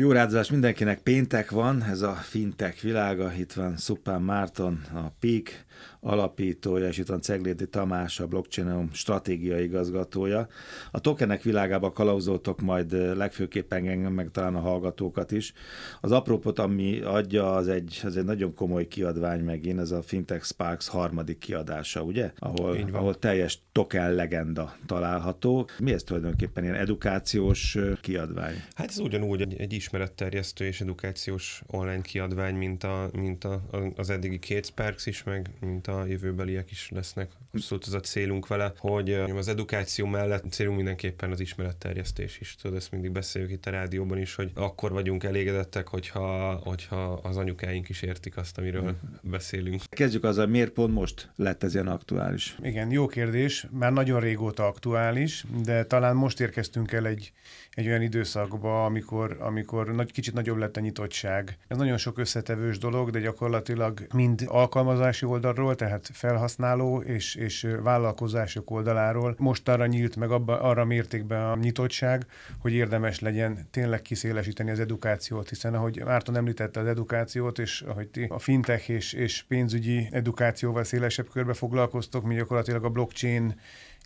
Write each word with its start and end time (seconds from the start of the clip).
Jó 0.00 0.12
rádzás 0.12 0.50
mindenkinek, 0.50 1.00
péntek 1.00 1.50
van, 1.50 1.82
ez 1.82 2.02
a 2.02 2.12
fintech 2.12 2.82
világa, 2.82 3.32
itt 3.38 3.52
van 3.52 3.76
Szupán 3.76 4.22
Márton, 4.22 4.80
a 4.94 5.12
PIK 5.20 5.66
alapítója, 6.00 6.86
és 6.86 6.98
itt 6.98 7.06
van 7.06 7.20
Ceglédi 7.20 7.68
Tamás, 7.68 8.20
a 8.20 8.26
blockchain 8.26 8.88
stratégiai 8.92 9.62
igazgatója. 9.62 10.48
A 10.90 11.00
tokenek 11.00 11.42
világába 11.42 11.92
kalauzoltok 11.92 12.60
majd 12.60 13.16
legfőképpen 13.16 13.86
engem, 13.86 14.12
meg 14.12 14.30
talán 14.30 14.54
a 14.54 14.60
hallgatókat 14.60 15.32
is. 15.32 15.52
Az 16.00 16.12
aprópot, 16.12 16.58
ami 16.58 17.00
adja, 17.00 17.54
az 17.54 17.68
egy, 17.68 18.00
az 18.04 18.16
egy 18.16 18.24
nagyon 18.24 18.54
komoly 18.54 18.88
kiadvány 18.88 19.40
megint, 19.40 19.78
ez 19.78 19.90
a 19.90 20.02
Fintech 20.02 20.44
Sparks 20.44 20.88
harmadik 20.88 21.38
kiadása, 21.38 22.02
ugye? 22.02 22.32
Ahol, 22.38 22.78
ahol 22.92 23.18
teljes 23.18 23.62
token 23.72 24.14
legenda 24.14 24.76
található. 24.86 25.68
Mi 25.78 25.92
ez 25.92 26.02
tulajdonképpen 26.02 26.62
ilyen 26.64 26.76
edukációs 26.76 27.78
kiadvány? 28.00 28.62
Hát 28.74 28.88
ez 28.88 28.98
ugyanúgy 28.98 29.40
egy, 29.40 29.54
egy 29.60 29.72
ismeretterjesztő 29.88 30.64
és 30.64 30.80
edukációs 30.80 31.62
online 31.66 32.00
kiadvány, 32.00 32.54
mint, 32.54 32.84
a, 32.84 33.10
mint 33.12 33.44
a, 33.44 33.62
az 33.96 34.10
eddigi 34.10 34.38
két 34.38 34.66
Sparks 34.66 35.06
is, 35.06 35.22
meg 35.22 35.50
mint 35.60 35.86
a 35.86 36.04
jövőbeliek 36.06 36.70
is 36.70 36.88
lesznek. 36.90 37.30
Abszolút 37.54 37.84
az 37.84 37.94
a 37.94 38.00
célunk 38.00 38.46
vele, 38.46 38.72
hogy 38.78 39.12
az 39.12 39.48
edukáció 39.48 40.06
mellett 40.06 40.44
célunk 40.50 40.76
mindenképpen 40.76 41.30
az 41.30 41.40
ismeretterjesztés 41.40 42.38
is. 42.40 42.56
Tudod, 42.62 42.76
ezt 42.76 42.90
mindig 42.90 43.10
beszéljük 43.10 43.50
itt 43.50 43.66
a 43.66 43.70
rádióban 43.70 44.18
is, 44.18 44.34
hogy 44.34 44.50
akkor 44.54 44.92
vagyunk 44.92 45.24
elégedettek, 45.24 45.88
hogyha, 45.88 46.52
hogyha 46.64 47.12
az 47.12 47.36
anyukáink 47.36 47.88
is 47.88 48.02
értik 48.02 48.36
azt, 48.36 48.58
amiről 48.58 48.82
mm. 48.82 49.30
beszélünk. 49.30 49.82
Kezdjük 49.88 50.24
azzal, 50.24 50.46
miért 50.46 50.70
pont 50.70 50.94
most 50.94 51.30
lett 51.36 51.62
ez 51.62 51.74
ilyen 51.74 51.88
aktuális? 51.88 52.56
Igen, 52.62 52.90
jó 52.90 53.06
kérdés. 53.06 53.66
Már 53.70 53.92
nagyon 53.92 54.20
régóta 54.20 54.66
aktuális, 54.66 55.44
de 55.64 55.84
talán 55.84 56.16
most 56.16 56.40
érkeztünk 56.40 56.92
el 56.92 57.06
egy 57.06 57.32
egy 57.78 57.86
olyan 57.86 58.02
időszakba, 58.02 58.84
amikor, 58.84 59.36
amikor 59.40 59.77
nagy, 59.86 60.12
kicsit 60.12 60.34
nagyobb 60.34 60.56
lett 60.56 60.76
a 60.76 60.80
nyitottság. 60.80 61.56
Ez 61.68 61.76
nagyon 61.76 61.96
sok 61.96 62.18
összetevős 62.18 62.78
dolog, 62.78 63.10
de 63.10 63.20
gyakorlatilag 63.20 64.06
mind 64.14 64.44
alkalmazási 64.46 65.26
oldalról, 65.26 65.74
tehát 65.74 66.10
felhasználó 66.12 67.00
és, 67.00 67.34
és 67.34 67.66
vállalkozások 67.82 68.70
oldaláról 68.70 69.34
most 69.38 69.68
arra 69.68 69.86
nyílt 69.86 70.16
meg 70.16 70.30
abba, 70.30 70.60
arra 70.60 70.84
mértékben 70.84 71.42
a 71.42 71.56
nyitottság, 71.56 72.26
hogy 72.58 72.72
érdemes 72.72 73.20
legyen 73.20 73.66
tényleg 73.70 74.02
kiszélesíteni 74.02 74.70
az 74.70 74.80
edukációt, 74.80 75.48
hiszen 75.48 75.74
ahogy 75.74 76.02
Márton 76.04 76.36
említette 76.36 76.80
az 76.80 76.86
edukációt, 76.86 77.58
és 77.58 77.80
ahogy 77.80 78.08
ti 78.08 78.26
a 78.28 78.38
fintech 78.38 78.90
és, 78.90 79.12
és 79.12 79.42
pénzügyi 79.42 80.08
edukációval 80.10 80.84
szélesebb 80.84 81.28
körbe 81.30 81.52
foglalkoztok, 81.52 82.24
mi 82.24 82.34
gyakorlatilag 82.34 82.84
a 82.84 82.88
blockchain 82.88 83.54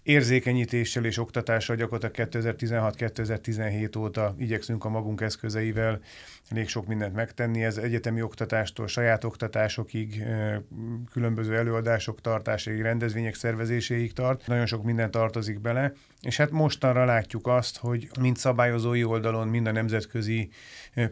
érzékenyítéssel 0.02 1.04
és 1.04 1.18
oktatással 1.18 1.76
gyakorlatilag 1.76 2.28
2016-2017 2.32 3.98
óta 3.98 4.34
igyekszünk 4.38 4.84
a 4.84 4.88
magunk 4.88 5.20
eszközeivel 5.20 6.00
elég 6.48 6.68
sok 6.68 6.86
mindent 6.86 7.14
megtenni. 7.14 7.64
Ez 7.64 7.76
egyetemi 7.76 8.22
oktatástól 8.22 8.86
saját 8.86 9.24
oktatásokig, 9.24 10.24
különböző 11.12 11.56
előadások 11.56 12.20
tartásáig, 12.20 12.80
rendezvények 12.80 13.34
szervezéséig 13.34 14.12
tart. 14.12 14.46
Nagyon 14.46 14.66
sok 14.66 14.84
minden 14.84 15.10
tartozik 15.10 15.60
bele, 15.60 15.92
és 16.20 16.36
hát 16.36 16.50
mostanra 16.50 17.04
látjuk 17.04 17.46
azt, 17.46 17.76
hogy 17.78 18.08
mind 18.20 18.36
szabályozói 18.36 19.04
oldalon, 19.04 19.48
mind 19.48 19.66
a 19.66 19.72
nemzetközi 19.72 20.50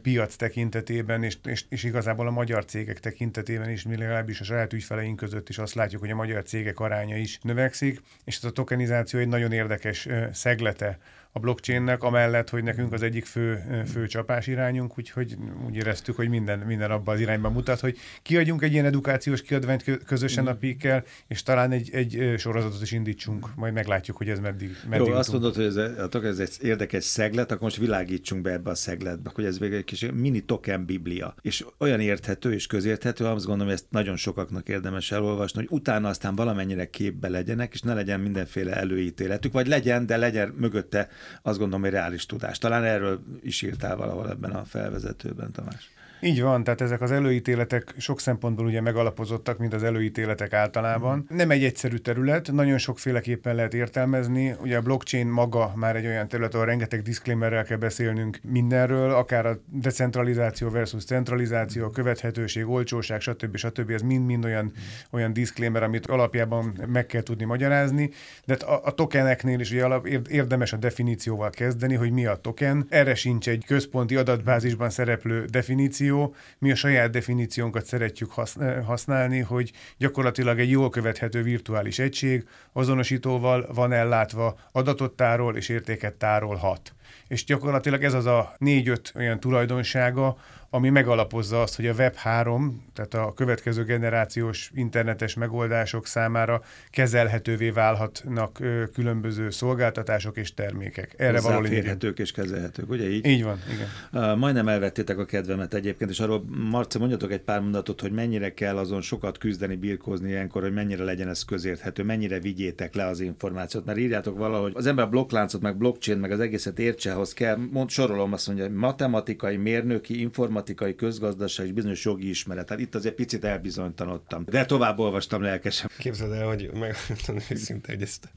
piac 0.03 0.37
tekintetében, 0.37 1.23
és, 1.23 1.39
és, 1.45 1.65
és 1.69 1.83
igazából 1.83 2.27
a 2.27 2.31
magyar 2.31 2.65
cégek 2.65 3.01
tekintetében 3.01 3.71
is, 3.71 3.83
mi 3.83 3.97
legalábbis 3.97 4.41
a 4.41 4.45
saját 4.45 4.73
ügyfeleink 4.73 5.17
között 5.17 5.49
is 5.49 5.59
azt 5.59 5.75
látjuk, 5.75 6.01
hogy 6.01 6.11
a 6.11 6.15
magyar 6.15 6.43
cégek 6.43 6.81
aránya 6.81 7.17
is 7.17 7.39
növekszik, 7.43 8.01
és 8.25 8.37
ez 8.37 8.45
a 8.45 8.51
tokenizáció 8.51 9.21
egy 9.21 9.29
nagyon 9.29 9.53
érdekes 9.53 10.09
szeglete 10.33 10.99
a 11.33 11.39
blockchainnek, 11.39 12.03
amellett, 12.03 12.51
hogy 12.51 12.63
nekünk 12.63 12.93
az 12.93 13.03
egyik 13.03 13.25
fő, 13.25 13.63
fő 13.93 14.07
csapás 14.07 14.47
irányunk, 14.47 14.99
úgyhogy 14.99 15.37
úgy 15.67 15.77
éreztük, 15.77 16.17
hogy 16.17 16.29
minden, 16.29 16.59
minden 16.59 16.91
abban 16.91 17.15
az 17.15 17.21
irányban 17.21 17.53
mutat, 17.53 17.81
hogy 17.81 17.99
kiadjunk 18.23 18.63
egy 18.63 18.73
ilyen 18.73 18.85
edukációs 18.85 19.43
kiadványt 19.43 20.05
közösen 20.07 20.47
a 20.47 20.55
pikkel, 20.55 21.05
és 21.27 21.43
talán 21.43 21.73
egy, 21.73 21.91
egy 21.93 22.35
sorozatot 22.39 22.83
is 22.83 22.93
indítsunk, 22.93 23.55
majd 23.55 23.73
meglátjuk, 23.73 24.17
hogy 24.17 24.29
ez 24.29 24.39
meddig, 24.39 24.77
meddig 24.89 25.07
Jó, 25.07 25.15
azt 25.15 25.33
mondod, 25.33 25.55
hogy 25.55 25.65
ez, 25.65 25.77
ez 26.13 26.39
egy 26.39 26.57
érdekes 26.61 27.05
szeglet, 27.05 27.51
akkor 27.51 27.63
most 27.63 27.77
világítsunk 27.77 28.43
be 28.43 28.53
ebbe 28.53 28.71
a 28.71 28.75
szegletbe, 28.75 29.31
hogy 29.35 29.45
ez 29.45 29.59
végül 29.59 29.77
egy 29.77 29.85
kis 29.85 30.07
mini 30.15 30.41
token 30.41 30.85
biblia, 30.85 31.35
és 31.41 31.65
olyan 31.79 32.01
érthető 32.01 32.53
és 32.53 32.67
közérthető, 32.67 33.25
azt 33.25 33.47
gondolom, 33.47 33.73
hogy 33.73 33.75
ezt 33.83 33.91
nagyon 33.91 34.17
sokaknak 34.17 34.69
érdemes 34.69 35.13
elolvasni, 35.13 35.59
hogy 35.59 35.79
utána 35.79 36.09
aztán 36.09 36.35
valamennyire 36.35 36.91
képbe 36.91 37.29
legyenek, 37.29 37.73
és 37.73 37.81
ne 37.81 37.95
legyen 37.95 38.21
mindenféle 38.21 38.77
előítéletük, 38.77 39.53
vagy 39.53 39.67
legyen, 39.67 40.07
de 40.07 40.17
legyen 40.17 40.55
mögötte 40.57 41.09
azt 41.43 41.59
gondolom, 41.59 41.83
hogy 41.83 41.93
reális 41.93 42.27
tudás. 42.27 42.59
Talán 42.59 42.85
erről 42.85 43.21
is 43.43 43.63
írtál 43.63 43.97
valahol 43.97 44.31
ebben 44.31 44.51
a 44.51 44.65
felvezetőben, 44.65 45.53
Tamás. 45.53 45.91
Így 46.23 46.43
van, 46.43 46.65
tehát 46.65 46.81
ezek 46.81 47.01
az 47.01 47.11
előítéletek 47.11 47.95
sok 47.99 48.21
szempontból 48.21 48.67
ugye 48.67 48.81
megalapozottak, 48.81 49.59
mint 49.59 49.75
az 49.75 49.83
előítéletek 49.83 50.53
általában. 50.53 51.27
Mm. 51.33 51.37
Nem 51.37 51.51
egy 51.51 51.65
egyszerű 51.65 51.97
terület, 51.97 52.53
nagyon 52.53 52.79
sokféleképpen 52.79 53.55
lehet 53.55 53.75
értelmezni. 53.75 54.55
Ugye 54.63 54.77
a 54.77 54.81
blockchain 54.81 55.27
maga 55.27 55.73
már 55.75 55.97
egy 55.97 56.07
olyan 56.07 56.29
terület, 56.29 56.55
ahol 56.55 56.67
rengeteg 56.67 57.03
disclaimerrel 57.03 57.65
kell 57.65 57.77
beszélnünk 57.77 58.39
mindenről, 58.43 59.11
akár 59.11 59.47
a 59.47 59.61
decentralizáció 59.67 60.71
versus 60.71 61.05
centralizáció, 61.05 61.85
a 61.85 61.91
követhetőség, 61.91 62.69
olcsóság, 62.69 63.21
stb. 63.21 63.57
stb. 63.57 63.91
Ez 63.91 64.03
mind-mind 64.03 64.45
olyan, 64.45 64.65
mm. 64.65 64.69
olyan 65.11 65.33
disclaimer, 65.33 65.83
amit 65.83 66.07
alapjában 66.07 66.81
meg 66.87 67.07
kell 67.07 67.23
tudni 67.23 67.45
magyarázni. 67.45 68.11
De 68.45 68.55
a, 68.55 68.81
a 68.85 68.91
tokeneknél 68.91 69.61
is 69.61 69.71
ugye 69.71 69.85
alap, 69.85 70.07
érdemes 70.29 70.73
a 70.73 70.77
definícióval 71.11 71.51
kezdeni, 71.51 71.95
hogy 71.95 72.11
mi 72.11 72.27
a 72.27 72.37
token. 72.37 72.87
Erre 72.89 73.15
sincs 73.15 73.49
egy 73.49 73.65
központi 73.67 74.17
adatbázisban 74.17 74.91
szereplő 74.91 75.45
definíció, 75.45 76.35
mi 76.59 76.71
a 76.71 76.75
saját 76.75 77.11
definíciónkat 77.11 77.85
szeretjük 77.85 78.33
eh, 78.37 78.85
használni, 78.85 79.39
hogy 79.39 79.73
gyakorlatilag 79.99 80.59
egy 80.59 80.71
jól 80.71 80.91
követhető 80.91 81.43
virtuális 81.43 81.99
egység 81.99 82.49
azonosítóval 82.73 83.69
van 83.75 83.93
ellátva, 83.93 84.59
adatot 84.73 85.17
tárol 85.17 85.57
és 85.57 85.69
értéket 85.69 86.15
tárolhat. 86.15 86.95
És 87.29 87.45
gyakorlatilag 87.45 88.05
ez 88.05 88.15
az 88.15 88.27
a 88.27 88.55
négy-öt 88.59 89.13
olyan 89.17 89.41
tulajdonsága, 89.41 90.37
ami 90.73 90.89
megalapozza 90.89 91.63
azt, 91.63 91.77
hogy 91.77 91.87
a 91.87 91.95
Web3, 91.95 92.71
tehát 92.93 93.15
a 93.15 93.33
következő 93.35 93.85
generációs 93.85 94.71
internetes 94.75 95.35
megoldások 95.35 96.07
számára 96.07 96.63
kezelhetővé 96.91 97.71
válhatnak 97.71 98.59
különböző 98.93 99.51
szolgáltatások 99.51 100.37
és 100.37 100.55
termékek. 100.55 101.15
Erre 101.17 101.41
való 101.41 101.67
érhetők 101.67 102.19
és 102.19 102.33
kezelhetők, 102.33 102.91
ugye 102.91 103.11
így? 103.11 103.27
Így 103.27 103.45
van, 103.45 103.59
igen. 103.73 104.39
Majdnem 104.39 104.69
elvettétek 104.69 105.19
a 105.19 105.25
kedvemet 105.25 105.75
egyébként, 105.75 106.11
és 106.11 106.21
arról 106.21 106.45
Marci, 106.71 106.99
mondjatok 106.99 107.33
egy 107.33 107.41
pár 107.41 107.61
mondatot, 107.61 108.01
hogy 108.01 108.13
mennyire 108.13 108.55
kell 108.55 108.77
azon 108.77 109.01
sokat 109.01 109.39
küzdeni, 109.39 109.77
birkózni 109.77 110.29
ilyenkor, 110.29 110.63
hogy 110.63 110.73
mennyire 110.73 111.05
legyen 111.05 111.29
ez 111.29 111.45
közérthető, 111.45 112.03
mennyire 112.03 112.41
vigyétek 112.41 112.95
le 112.95 113.07
az 113.07 113.21
információt, 113.21 113.85
mert 113.85 113.99
írjátok 113.99 114.39
valahogy, 114.39 114.73
az 114.75 114.87
ember 114.87 115.09
blokkláncot, 115.09 115.61
meg 115.61 115.77
blockchain, 115.77 116.19
meg 116.19 116.31
az 116.31 116.41
egészet 116.41 116.79
értse, 116.79 117.00
ahhoz 117.09 117.33
kell, 117.33 117.57
mond, 117.57 117.91
sorolom 117.91 118.33
azt 118.33 118.47
mondja, 118.47 118.65
hogy 118.65 118.75
matematikai, 118.75 119.57
mérnöki, 119.57 120.21
informatikai 120.21 120.95
közgazdaság 120.95 121.67
és 121.67 121.73
bizonyos 121.73 122.05
jogi 122.05 122.29
ismeret. 122.29 122.69
Hát 122.69 122.81
itt 122.81 122.95
azért 122.95 123.15
picit 123.15 123.45
elbizonytalanodtam. 123.45 124.45
De 124.45 124.65
tovább 124.65 124.99
olvastam 124.99 125.43
lelkesen. 125.43 125.91
Képzeld 125.99 126.33
el, 126.33 126.47
hogy 126.47 126.71
meg 126.73 126.97
őszinte, 127.51 127.93
hogy 127.93 128.03
ezt 128.03 128.29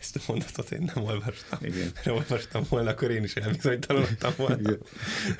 ezt 0.00 0.16
a 0.16 0.20
mondatot 0.26 0.70
én 0.70 0.90
nem 0.94 1.04
olvastam. 1.04 1.58
Igen. 1.62 1.90
Nem 2.04 2.14
olvastam 2.14 2.62
volna, 2.68 2.90
akkor 2.90 3.10
én 3.10 3.22
is 3.22 3.34
elbizonytalanodtam 3.34 4.32
volna. 4.36 4.70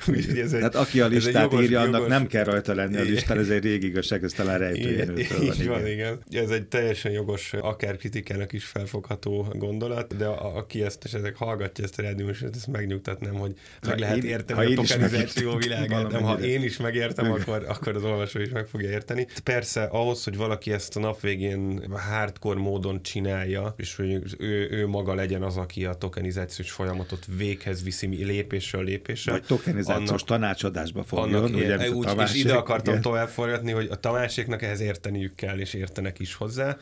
Úgyhogy 0.07 0.37
ez 0.39 0.53
egy, 0.53 0.61
hát 0.61 0.75
aki 0.75 1.01
a 1.01 1.07
listát 1.07 1.41
jogos, 1.41 1.63
írja, 1.63 1.79
annak 1.79 1.93
jogos... 1.93 2.07
nem 2.09 2.27
kell 2.27 2.43
rajta 2.43 2.73
lenni 2.73 2.97
a 2.97 3.01
listán, 3.01 3.37
ez 3.37 3.49
egy 3.49 3.63
régi 3.63 3.87
igazság, 3.87 4.23
ez 4.23 4.31
talán 4.31 4.59
van. 4.59 5.17
Így 5.17 5.67
van, 5.67 5.87
igen. 5.87 6.23
Ez 6.31 6.49
egy 6.49 6.67
teljesen 6.67 7.11
jogos, 7.11 7.53
akár 7.53 7.97
kritikának 7.97 8.53
is 8.53 8.65
felfogható 8.65 9.53
gondolat, 9.53 10.17
de 10.17 10.25
a, 10.25 10.57
aki 10.57 10.83
ezt 10.83 11.03
esetleg 11.03 11.35
hallgatja 11.35 11.83
ezt 11.83 11.99
a 11.99 12.01
rádióműsort, 12.01 12.55
ezt 12.55 12.67
megnyugtatnám, 12.67 13.33
hogy 13.33 13.53
meg 13.81 13.91
ha 13.91 13.99
lehet 13.99 14.17
én, 14.17 14.29
érteni 14.29 14.65
ha 14.65 14.81
a 14.81 14.85
tokenizáció 14.85 15.55
világát, 15.55 16.07
de 16.07 16.17
ha 16.17 16.39
én 16.39 16.63
is 16.63 16.77
megértem, 16.77 17.31
akkor, 17.31 17.65
akkor 17.67 17.95
az 17.95 18.03
olvasó 18.03 18.39
is 18.39 18.49
meg 18.49 18.67
fogja 18.67 18.89
érteni. 18.89 19.27
Persze 19.43 19.83
ahhoz, 19.83 20.23
hogy 20.23 20.37
valaki 20.37 20.71
ezt 20.71 20.95
a 20.95 20.99
nap 20.99 21.21
végén 21.21 21.91
hardcore 21.91 22.59
módon 22.59 23.03
csinálja, 23.03 23.73
és 23.77 23.95
hogy 23.95 24.21
ő, 24.37 24.69
ő 24.71 24.87
maga 24.87 25.13
legyen 25.13 25.43
az, 25.43 25.57
aki 25.57 25.85
a 25.85 25.93
tokenizációs 25.93 26.71
folyamatot 26.71 27.25
véghez 27.37 27.83
viszi 27.83 28.07
lépésről 28.07 28.83
lépésre. 28.83 29.31
Vagy 29.31 29.43
tokenizációs 29.43 30.09
annak, 30.09 30.23
tanácsadásba 30.23 31.03
fogjon. 31.03 31.43
Annak, 31.43 31.55
ugye, 31.55 31.89
úgy, 31.89 32.07
és 32.19 32.33
ide 32.33 32.53
akartam 32.53 32.93
igen. 32.93 33.03
tovább 33.03 33.27
forgatni, 33.27 33.71
hogy 33.71 33.87
a 33.91 33.95
tanácséknak 33.95 34.61
ehhez 34.61 34.79
érteniük 34.79 35.35
kell, 35.35 35.59
és 35.59 35.73
értenek 35.73 36.19
is 36.19 36.33
hozzá 36.33 36.77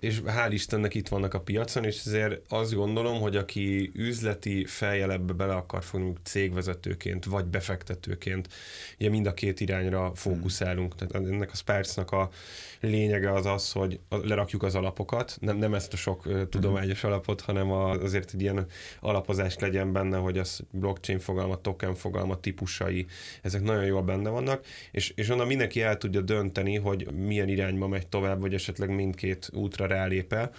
és 0.00 0.20
hál' 0.26 0.50
Istennek 0.50 0.94
itt 0.94 1.08
vannak 1.08 1.34
a 1.34 1.40
piacon, 1.40 1.84
és 1.84 2.02
ezért 2.06 2.40
azt 2.48 2.74
gondolom, 2.74 3.20
hogy 3.20 3.36
aki 3.36 3.90
üzleti 3.94 4.64
feljelebbe 4.64 5.32
bele 5.32 5.54
akar 5.54 5.84
fogni 5.84 6.12
cégvezetőként, 6.22 7.24
vagy 7.24 7.44
befektetőként, 7.44 8.48
ugye 8.98 9.08
mind 9.08 9.26
a 9.26 9.34
két 9.34 9.60
irányra 9.60 10.12
fókuszálunk. 10.14 10.94
Tehát 10.94 11.26
ennek 11.26 11.50
a 11.52 11.54
Sparksnak 11.54 12.10
a 12.10 12.30
lényege 12.80 13.32
az 13.32 13.46
az, 13.46 13.72
hogy 13.72 14.00
lerakjuk 14.08 14.62
az 14.62 14.74
alapokat, 14.74 15.36
nem, 15.40 15.56
nem 15.56 15.74
ezt 15.74 15.92
a 15.92 15.96
sok 15.96 16.48
tudományos 16.48 17.04
alapot, 17.04 17.40
hanem 17.40 17.70
azért 17.70 18.34
egy 18.34 18.40
ilyen 18.40 18.66
alapozás 19.00 19.58
legyen 19.58 19.92
benne, 19.92 20.16
hogy 20.16 20.38
az 20.38 20.60
blockchain 20.70 21.18
fogalma, 21.18 21.60
token 21.60 21.94
fogalma 21.94 22.40
típusai, 22.40 23.06
ezek 23.42 23.62
nagyon 23.62 23.84
jól 23.84 24.02
benne 24.02 24.28
vannak, 24.28 24.64
és, 24.90 25.12
és 25.16 25.28
onnan 25.28 25.46
mindenki 25.46 25.82
el 25.82 25.96
tudja 25.96 26.20
dönteni, 26.20 26.76
hogy 26.76 27.12
milyen 27.12 27.48
irányba 27.48 27.88
megy 27.88 28.06
tovább, 28.06 28.40
vagy 28.40 28.54
esetleg 28.54 28.94
mindkét 28.94 29.50
útra 29.52 29.86
rálépel 29.88 30.52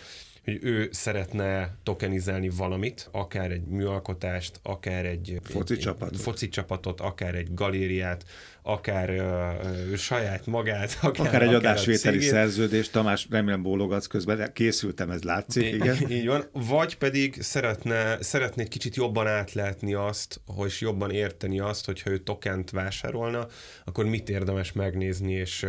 hogy 0.44 0.60
ő 0.62 0.90
szeretne 0.92 1.76
tokenizálni 1.84 2.50
valamit, 2.50 3.10
akár 3.12 3.52
egy 3.52 3.66
műalkotást, 3.66 4.60
akár 4.64 5.06
egy 5.06 5.40
foci, 5.44 5.74
egy, 5.74 5.80
csapatot. 5.80 6.22
Foci 6.22 6.50
csapatot, 6.50 7.02
akár 7.02 7.36
egy 7.36 7.54
galériát, 7.54 8.26
akár 8.62 9.10
uh, 9.10 9.96
saját 9.96 10.46
magát, 10.46 10.98
akár, 11.02 11.28
akár 11.28 11.42
egy 11.42 11.54
adásvételi 11.54 12.20
szerződést, 12.20 12.92
Tamás, 12.92 13.28
remélem 13.30 13.62
bólogatsz 13.62 14.08
közben, 14.08 14.54
készültem, 14.54 15.10
ez 15.10 15.24
látszik, 15.24 15.64
I- 15.64 15.74
igen. 15.74 15.98
Így 16.18 16.28
van, 16.28 16.44
vagy 16.52 16.98
pedig 16.98 17.42
szeretne, 17.42 18.22
szeretné 18.22 18.68
kicsit 18.68 18.96
jobban 18.96 19.28
átlátni 19.28 19.94
azt, 19.94 20.42
hogy 20.46 20.76
jobban 20.80 21.12
érteni 21.12 21.60
azt, 21.60 21.86
hogyha 21.86 22.10
ő 22.10 22.18
tokent 22.18 22.70
vásárolna, 22.70 23.48
akkor 23.86 24.06
mit 24.06 24.30
érdemes 24.30 24.72
megnézni, 24.72 25.34
és, 25.34 25.66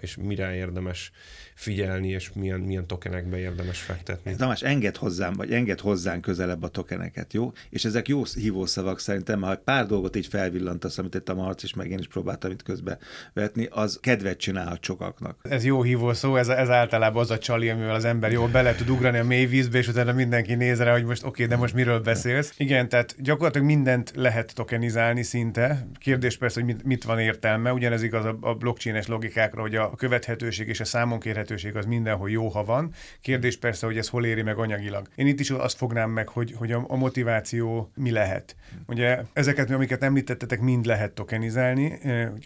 és 0.00 0.16
mire 0.16 0.54
érdemes 0.54 1.12
figyelni, 1.54 2.08
és 2.08 2.30
milyen, 2.32 2.60
milyen 2.60 2.86
tokenekbe 2.86 3.38
érdemes 3.38 3.80
fektetni. 3.80 4.36
Tamás, 4.36 4.62
enged 4.62 4.96
hozzám, 4.96 5.32
vagy 5.32 5.52
enged 5.52 5.80
hozzánk 5.80 6.20
közelebb 6.20 6.62
a 6.62 6.68
tokeneket, 6.68 7.32
jó? 7.32 7.52
És 7.70 7.84
ezek 7.84 8.08
jó 8.08 8.22
hívószavak 8.34 9.00
szerintem, 9.00 9.42
ha 9.42 9.56
pár 9.56 9.86
dolgot 9.86 10.16
így 10.16 10.26
felvillantasz, 10.26 10.98
amit 10.98 11.14
egy 11.14 11.22
a 11.26 11.34
Marc 11.34 11.62
is, 11.62 11.74
meg 11.74 11.90
én 11.90 11.98
is 11.98 12.08
próbáltam 12.08 12.50
itt 12.50 12.62
közbe 12.62 12.98
vetni, 13.32 13.68
az 13.70 13.98
kedvet 14.00 14.38
csinálhat 14.38 14.82
sokaknak. 14.82 15.38
Ez 15.42 15.64
jó 15.64 15.82
hívószó, 15.82 16.36
ez, 16.36 16.48
ez 16.48 16.70
általában 16.70 17.22
az 17.22 17.30
a 17.30 17.38
csali, 17.38 17.68
amivel 17.68 17.94
az 17.94 18.04
ember 18.04 18.32
jól 18.32 18.48
bele 18.48 18.74
tud 18.74 18.90
ugrani 18.90 19.18
a 19.18 19.24
mély 19.24 19.46
vízbe, 19.46 19.78
és 19.78 19.88
utána 19.88 20.12
mindenki 20.12 20.54
néz 20.54 20.80
rá, 20.80 20.92
hogy 20.92 21.04
most 21.04 21.24
oké, 21.24 21.42
okay, 21.42 21.46
de 21.54 21.60
most 21.60 21.74
miről 21.74 22.00
beszélsz. 22.00 22.52
Igen, 22.56 22.88
tehát 22.88 23.14
gyakorlatilag 23.18 23.66
mindent 23.66 24.12
lehet 24.14 24.54
tokenizálni 24.54 25.22
szinte. 25.22 25.86
Kérdés 25.98 26.36
persze, 26.36 26.60
hogy 26.60 26.74
mit, 26.74 26.84
mit 26.84 27.04
van 27.04 27.18
értelme. 27.18 27.72
Ugyanez 27.72 28.02
igaz 28.02 28.24
a, 28.24 28.36
a 28.40 28.54
blockchain-es 28.54 29.06
logikákra, 29.06 29.60
hogy 29.60 29.74
a 29.74 29.94
követhetőség 29.94 30.68
és 30.68 30.80
a 30.80 30.84
számon 30.84 31.18
elérhetőség 31.44 31.76
az 31.76 31.86
mindenhol 31.86 32.30
jó, 32.30 32.48
ha 32.48 32.64
van. 32.64 32.92
Kérdés 33.20 33.56
persze, 33.56 33.86
hogy 33.86 33.98
ez 33.98 34.08
hol 34.08 34.26
éri 34.26 34.42
meg 34.42 34.58
anyagilag. 34.58 35.08
Én 35.14 35.26
itt 35.26 35.40
is 35.40 35.50
azt 35.50 35.76
fognám 35.76 36.10
meg, 36.10 36.28
hogy, 36.28 36.54
hogy 36.56 36.72
a, 36.72 36.84
a 36.88 36.96
motiváció 36.96 37.90
mi 37.94 38.10
lehet. 38.10 38.56
Ugye 38.86 39.22
ezeket, 39.32 39.70
amiket 39.70 40.02
említettetek, 40.02 40.60
mind 40.60 40.86
lehet 40.86 41.12
tokenizálni. 41.12 41.98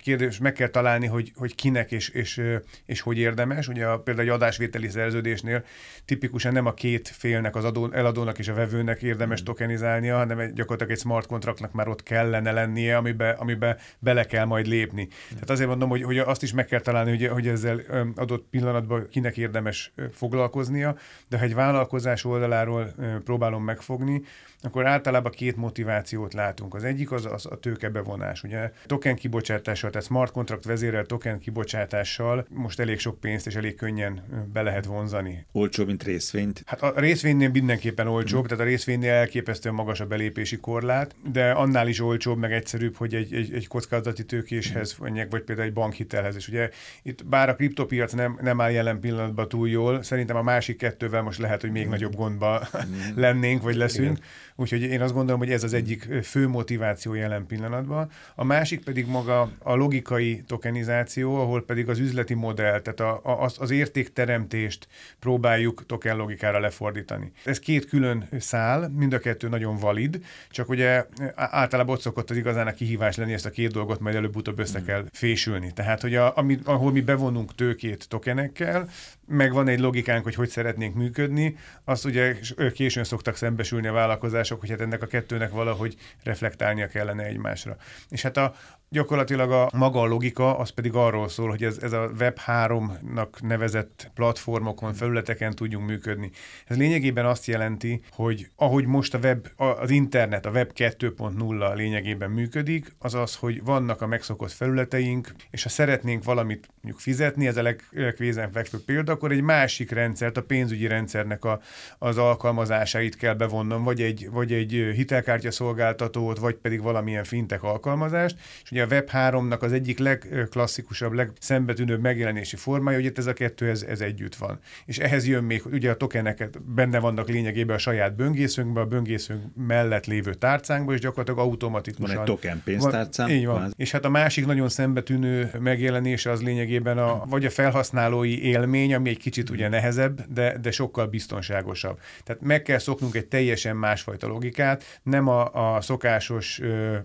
Kérdés, 0.03 0.39
meg 0.39 0.53
kell 0.53 0.69
találni, 0.69 1.07
hogy, 1.07 1.33
hogy 1.37 1.55
kinek 1.55 1.93
és, 1.93 2.09
és, 2.09 2.43
és 2.87 3.01
hogy 3.01 3.19
érdemes. 3.19 3.69
Ugye 3.69 3.87
a, 3.87 3.99
például 3.99 4.27
egy 4.27 4.35
adásvételi 4.35 4.89
szerződésnél 4.89 5.65
tipikusan 6.05 6.53
nem 6.53 6.67
a 6.67 6.75
két 6.75 7.09
félnek, 7.09 7.57
az 7.57 7.65
adó, 7.65 7.91
eladónak 7.93 8.39
és 8.39 8.49
a 8.49 8.55
vevőnek 8.55 9.03
érdemes 9.03 9.43
tokenizálnia, 9.43 10.17
hanem 10.17 10.39
egy, 10.39 10.53
gyakorlatilag 10.53 10.93
egy 10.93 10.99
smart 10.99 11.27
kontraktnak 11.27 11.73
már 11.73 11.89
ott 11.89 12.03
kellene 12.03 12.53
lennie, 12.53 12.97
amibe, 12.97 13.31
amibe 13.31 13.77
bele 13.99 14.25
kell 14.25 14.45
majd 14.45 14.67
lépni. 14.67 15.09
Tehát 15.33 15.51
azért 15.51 15.69
mondom, 15.69 15.89
hogy, 15.89 16.03
hogy 16.03 16.19
azt 16.19 16.43
is 16.43 16.53
meg 16.53 16.67
kell 16.67 16.81
találni, 16.81 17.11
hogy, 17.11 17.27
hogy 17.27 17.49
ezzel 17.49 17.81
adott 18.17 18.47
pillanatban 18.51 18.88
kapcsolatban 18.89 19.09
kinek 19.11 19.37
érdemes 19.37 19.93
foglalkoznia, 20.13 20.97
de 21.29 21.39
ha 21.39 21.45
egy 21.45 21.55
vállalkozás 21.55 22.25
oldaláról 22.25 22.95
próbálom 23.25 23.65
megfogni, 23.65 24.23
akkor 24.63 24.87
általában 24.87 25.33
két 25.33 25.57
motivációt 25.57 26.35
látunk. 26.35 26.75
Az 26.75 26.85
egyik 26.85 27.13
az, 27.13 27.27
az 27.27 27.47
a 27.47 27.59
tőkebevonás. 27.59 28.43
Ugye 28.43 28.73
token 28.87 29.17
kibocsátással, 29.17 29.91
tehát 29.91 30.07
smart 30.07 30.33
contract 30.33 30.65
vezérel 30.65 31.05
token 31.05 31.39
kibocsátással 31.39 32.47
most 32.51 32.81
elég 32.81 32.99
sok 32.99 33.21
pénzt 33.21 33.47
és 33.47 33.55
elég 33.55 33.75
könnyen 33.75 34.23
be 34.53 34.63
lehet 34.63 34.85
vonzani. 34.85 35.47
Olcsó, 35.53 35.85
mint 35.85 36.03
részvényt? 36.03 36.63
Hát 36.67 36.83
a 36.83 37.01
részvénynél 37.01 37.49
mindenképpen 37.49 38.07
olcsóbb, 38.07 38.47
tehát 38.47 38.65
a 38.65 38.67
részvénynél 38.67 39.13
elképesztően 39.13 39.75
magas 39.75 40.01
a 40.01 40.07
belépési 40.07 40.57
korlát, 40.57 41.15
de 41.33 41.51
annál 41.51 41.89
is 41.89 42.01
olcsóbb, 42.01 42.39
meg 42.39 42.53
egyszerűbb, 42.53 42.97
hogy 42.97 43.15
egy, 43.15 43.35
egy, 43.35 43.53
egy 43.55 43.67
kockázati 43.67 44.25
tőkéshez, 44.25 44.97
vagy 44.99 45.43
például 45.43 45.67
egy 45.67 45.73
bankhitelhez. 45.73 46.37
És 46.37 46.49
ugye 46.49 46.71
itt 47.03 47.27
bár 47.27 47.49
a 47.49 47.55
kriptopiac 47.55 48.13
nem, 48.13 48.39
nem 48.43 48.61
áll 48.61 48.71
jelen 48.71 49.01
pillanatban 49.01 49.49
túl 49.49 49.69
jól, 49.69 50.03
szerintem 50.03 50.37
a 50.37 50.43
másik 50.43 50.77
kettővel 50.77 51.23
most 51.23 51.39
lehet, 51.39 51.61
hogy 51.61 51.71
még 51.71 51.87
mm. 51.87 51.91
nagyobb 51.91 52.15
gondba 52.15 52.69
mm. 52.87 52.93
lennénk, 53.25 53.63
vagy 53.63 53.77
leszünk. 53.77 54.17
Igen 54.17 54.23
Úgyhogy 54.61 54.83
én 54.83 55.01
azt 55.01 55.13
gondolom, 55.13 55.41
hogy 55.41 55.51
ez 55.51 55.63
az 55.63 55.73
egyik 55.73 56.09
fő 56.23 56.49
motiváció 56.49 57.15
jelen 57.15 57.47
pillanatban. 57.47 58.11
A 58.35 58.45
másik 58.45 58.85
pedig 58.85 59.07
maga 59.07 59.51
a 59.59 59.75
logikai 59.75 60.43
tokenizáció, 60.47 61.35
ahol 61.37 61.65
pedig 61.65 61.89
az 61.89 61.99
üzleti 61.99 62.35
modell, 62.35 62.81
tehát 62.81 63.01
a, 63.01 63.21
a, 63.23 63.43
az, 63.43 63.57
az 63.61 63.71
értékteremtést 63.71 64.89
próbáljuk 65.19 65.87
token 65.87 66.17
logikára 66.17 66.61
lefordítani. 66.61 67.33
Ez 67.45 67.59
két 67.59 67.85
külön 67.85 68.29
szál, 68.39 68.89
mind 68.89 69.13
a 69.13 69.19
kettő 69.19 69.49
nagyon 69.49 69.77
valid, 69.77 70.25
csak 70.51 70.69
ugye 70.69 71.07
általában 71.35 71.95
ott 71.95 72.01
szokott 72.01 72.31
az 72.31 72.37
igazán 72.37 72.67
a 72.67 72.73
kihívás 72.73 73.17
lenni, 73.17 73.33
ezt 73.33 73.47
a 73.47 73.51
két 73.51 73.73
dolgot 73.73 74.01
majd 74.01 74.17
előbb-utóbb 74.17 74.59
össze 74.59 74.83
kell 74.83 75.05
fésülni. 75.13 75.73
Tehát, 75.73 76.01
hogy 76.01 76.15
a, 76.15 76.37
ami, 76.37 76.59
ahol 76.65 76.93
mi 76.93 77.01
bevonunk 77.01 77.55
tőkét 77.55 78.09
tokenekkel, 78.09 78.89
meg 79.29 79.53
van 79.53 79.69
egy 79.69 79.79
logikánk, 79.79 80.25
hogy 80.25 80.35
hogy 80.35 80.49
szeretnénk 80.49 80.95
működni, 80.95 81.57
azt 81.85 82.05
ugye 82.05 82.37
későn 82.75 83.05
szoktak 83.05 83.37
szembesülni 83.37 83.87
a 83.87 83.93
vállalkozások, 83.93 84.61
hogy 84.61 84.71
hát 84.71 84.81
ennek 84.81 85.03
a 85.03 85.07
kettőnek 85.07 85.51
valahogy 85.51 85.97
reflektálnia 86.23 86.87
kellene 86.87 87.25
egymásra. 87.25 87.77
És 88.09 88.23
hát 88.23 88.37
a, 88.37 88.55
Gyakorlatilag 88.91 89.51
a 89.51 89.69
maga 89.73 90.01
a 90.01 90.07
logika 90.07 90.59
az 90.59 90.71
pedig 90.71 90.95
arról 90.95 91.29
szól, 91.29 91.49
hogy 91.49 91.65
ez, 91.65 91.79
ez 91.83 91.93
a 91.93 92.11
Web3-nak 92.19 93.41
nevezett 93.41 94.11
platformokon, 94.15 94.95
felületeken 94.95 95.55
tudjunk 95.55 95.87
működni. 95.87 96.31
Ez 96.67 96.77
lényegében 96.77 97.27
azt 97.27 97.47
jelenti, 97.47 98.01
hogy 98.11 98.49
ahogy 98.57 98.87
most 98.87 99.15
a 99.15 99.19
web, 99.19 99.47
az 99.57 99.91
internet, 99.91 100.47
a 100.47 100.51
web 100.51 100.71
2.0 100.75 101.75
lényegében 101.75 102.31
működik, 102.31 102.93
az 102.99 103.15
az, 103.15 103.35
hogy 103.35 103.65
vannak 103.65 104.03
a 104.03 104.07
megszokott 104.07 104.53
felületeink, 104.53 105.33
és 105.51 105.63
ha 105.63 105.69
szeretnénk 105.69 106.25
valamit 106.25 106.69
mondjuk 106.81 107.01
fizetni, 107.01 107.47
ez 107.47 107.57
a 107.57 107.75
legkézenfekvőbb 107.93 108.83
példa, 108.85 109.13
akkor 109.13 109.33
egy 109.33 109.43
másik 109.43 109.91
rendszert, 109.91 110.37
a 110.37 110.43
pénzügyi 110.43 110.87
rendszernek 110.87 111.45
a, 111.45 111.61
az 111.99 112.19
alkalmazásait 112.19 113.17
kell 113.17 113.35
bevonnom, 113.35 113.83
vagy 113.83 114.01
egy, 114.01 114.29
vagy 114.31 114.53
egy 114.53 114.91
hitelkártya 114.95 115.51
szolgáltatót, 115.51 116.39
vagy 116.39 116.55
pedig 116.55 116.83
valamilyen 116.83 117.25
fintek 117.25 117.63
alkalmazást, 117.63 118.37
és 118.63 118.77
ugye 118.85 118.97
a 118.97 119.03
Web3-nak 119.03 119.61
az 119.61 119.73
egyik 119.73 119.99
legklasszikusabb, 119.99 121.13
legszembetűnőbb 121.13 122.01
megjelenési 122.01 122.57
formája, 122.57 122.97
hogy 122.97 123.07
itt 123.07 123.19
ez 123.19 123.27
a 123.27 123.33
kettő, 123.33 123.69
ez, 123.69 123.83
ez 123.83 124.01
együtt 124.01 124.35
van. 124.35 124.59
És 124.85 124.99
ehhez 124.99 125.27
jön 125.27 125.45
még, 125.45 125.63
ugye 125.67 125.91
a 125.91 125.97
tokeneket 125.97 126.63
benne 126.63 126.99
vannak 126.99 127.29
lényegében 127.29 127.77
a 127.77 127.79
saját 127.79 128.17
böngészőnkben, 128.17 128.83
a 128.83 128.87
böngészőnk 128.87 129.43
mellett 129.67 130.07
lévő 130.07 130.35
tárcánkban, 130.35 130.95
és 130.95 131.01
gyakorlatilag 131.01 131.39
automatikusan. 131.39 132.15
Van 132.15 132.25
egy 132.25 132.31
token 132.31 132.63
pénztárcám. 132.65 133.29
Így 133.29 133.47
van. 133.47 133.61
van. 133.61 133.73
És 133.77 133.91
hát 133.91 134.05
a 134.05 134.09
másik 134.09 134.47
nagyon 134.47 134.69
szembetűnő 134.69 135.51
megjelenése 135.61 136.31
az 136.31 136.43
lényegében 136.43 136.99
a, 136.99 137.25
vagy 137.27 137.45
a 137.45 137.51
felhasználói 137.51 138.43
élmény, 138.43 138.95
ami 138.95 139.09
egy 139.09 139.19
kicsit 139.19 139.51
ugye 139.51 139.69
nehezebb, 139.69 140.33
de, 140.33 140.59
de 140.59 140.71
sokkal 140.71 141.07
biztonságosabb. 141.07 141.99
Tehát 142.25 142.43
meg 142.43 142.63
kell 142.63 142.79
szoknunk 142.79 143.15
egy 143.15 143.27
teljesen 143.27 143.77
másfajta 143.77 144.27
logikát, 144.27 145.01
nem 145.03 145.29
a, 145.29 145.77
a 145.77 145.81
szokásos 145.81 146.61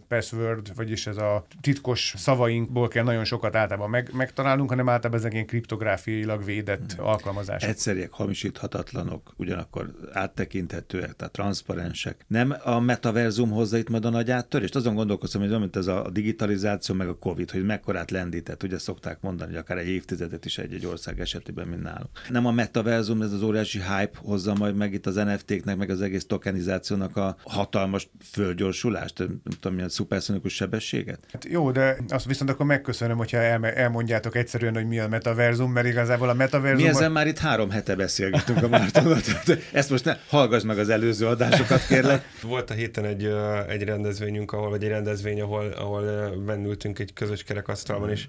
password, 0.07 0.75
vagyis 0.75 1.07
ez 1.07 1.17
a 1.17 1.45
titkos 1.63 2.13
szavainkból 2.17 2.87
kell 2.87 3.03
nagyon 3.03 3.23
sokat 3.23 3.55
általában 3.55 3.89
meg, 3.89 4.09
megtalálnunk, 4.13 4.69
hanem 4.69 4.89
általában 4.89 5.19
ezek 5.19 5.33
ilyen 5.33 5.45
kriptográfiailag 5.45 6.43
védett 6.45 6.93
hmm. 6.93 7.05
alkalmazások. 7.05 7.69
Egyszerűek, 7.69 8.11
hamisíthatatlanok, 8.11 9.33
ugyanakkor 9.37 9.93
áttekinthetőek, 10.11 11.13
tehát 11.13 11.33
transzparensek. 11.33 12.25
Nem 12.27 12.55
a 12.63 12.79
metaverzum 12.79 13.49
hozza 13.49 13.77
itt 13.77 13.89
majd 13.89 14.05
a 14.05 14.09
nagy 14.09 14.31
áttörést? 14.31 14.75
Azon 14.75 14.95
gondolkozom, 14.95 15.41
hogy 15.41 15.59
mint 15.59 15.75
ez 15.75 15.87
a 15.87 16.09
digitalizáció, 16.11 16.95
meg 16.95 17.07
a 17.07 17.17
Covid, 17.17 17.51
hogy 17.51 17.65
mekkorát 17.65 18.11
lendített, 18.11 18.63
ugye 18.63 18.77
szokták 18.77 19.21
mondani, 19.21 19.51
hogy 19.51 19.59
akár 19.59 19.77
egy 19.77 19.87
évtizedet 19.87 20.45
is 20.45 20.57
egy-egy 20.57 20.85
ország 20.85 21.19
esetében, 21.19 21.67
mint 21.67 21.83
nálunk. 21.83 22.09
Nem 22.29 22.45
a 22.45 22.51
metaverzum, 22.51 23.21
ez 23.21 23.31
az 23.31 23.41
óriási 23.41 23.79
hype 23.79 24.17
hozza 24.17 24.53
majd 24.53 24.75
meg 24.75 24.93
itt 24.93 25.05
az 25.05 25.15
NFT-knek, 25.15 25.77
meg 25.77 25.89
az 25.89 26.01
egész 26.01 26.25
tokenizációnak 26.25 27.17
a 27.17 27.35
hatalmas 27.43 28.09
földgyorsulást, 28.31 29.17
nem 29.17 29.41
tudom, 29.59 29.73
milyen 29.73 29.89
szuperszonikus 29.89 30.53
sebességet? 30.53 31.25
Hát 31.31 31.51
jó, 31.53 31.71
de 31.71 31.97
azt 32.09 32.25
viszont 32.25 32.49
akkor 32.49 32.65
megköszönöm, 32.65 33.17
hogyha 33.17 33.37
el, 33.37 33.65
elmondjátok 33.65 34.35
egyszerűen, 34.35 34.73
hogy 34.73 34.87
mi 34.87 34.99
a 34.99 35.07
metaverzum, 35.07 35.71
mert 35.71 35.87
igazából 35.87 36.29
a 36.29 36.33
metaverzum... 36.33 36.83
Mi 36.83 36.89
ezen 36.89 37.11
már 37.11 37.27
itt 37.27 37.37
három 37.37 37.69
hete 37.69 37.95
beszélgetünk 37.95 38.63
a 38.63 38.67
Mártonat. 38.67 39.23
Ezt 39.71 39.89
most 39.89 40.05
ne 40.05 40.17
hallgass 40.27 40.63
meg 40.63 40.77
az 40.77 40.89
előző 40.89 41.27
adásokat, 41.27 41.87
kérlek. 41.87 42.23
Volt 42.41 42.69
a 42.69 42.73
héten 42.73 43.05
egy, 43.05 43.33
egy 43.67 43.83
rendezvényünk, 43.83 44.51
ahol, 44.51 44.69
vagy 44.69 44.83
egy 44.83 44.89
rendezvény, 44.89 45.41
ahol, 45.41 45.71
ahol 45.71 46.29
bennültünk 46.45 46.99
egy 46.99 47.13
közös 47.13 47.43
kerekasztalban, 47.43 48.09
és 48.09 48.27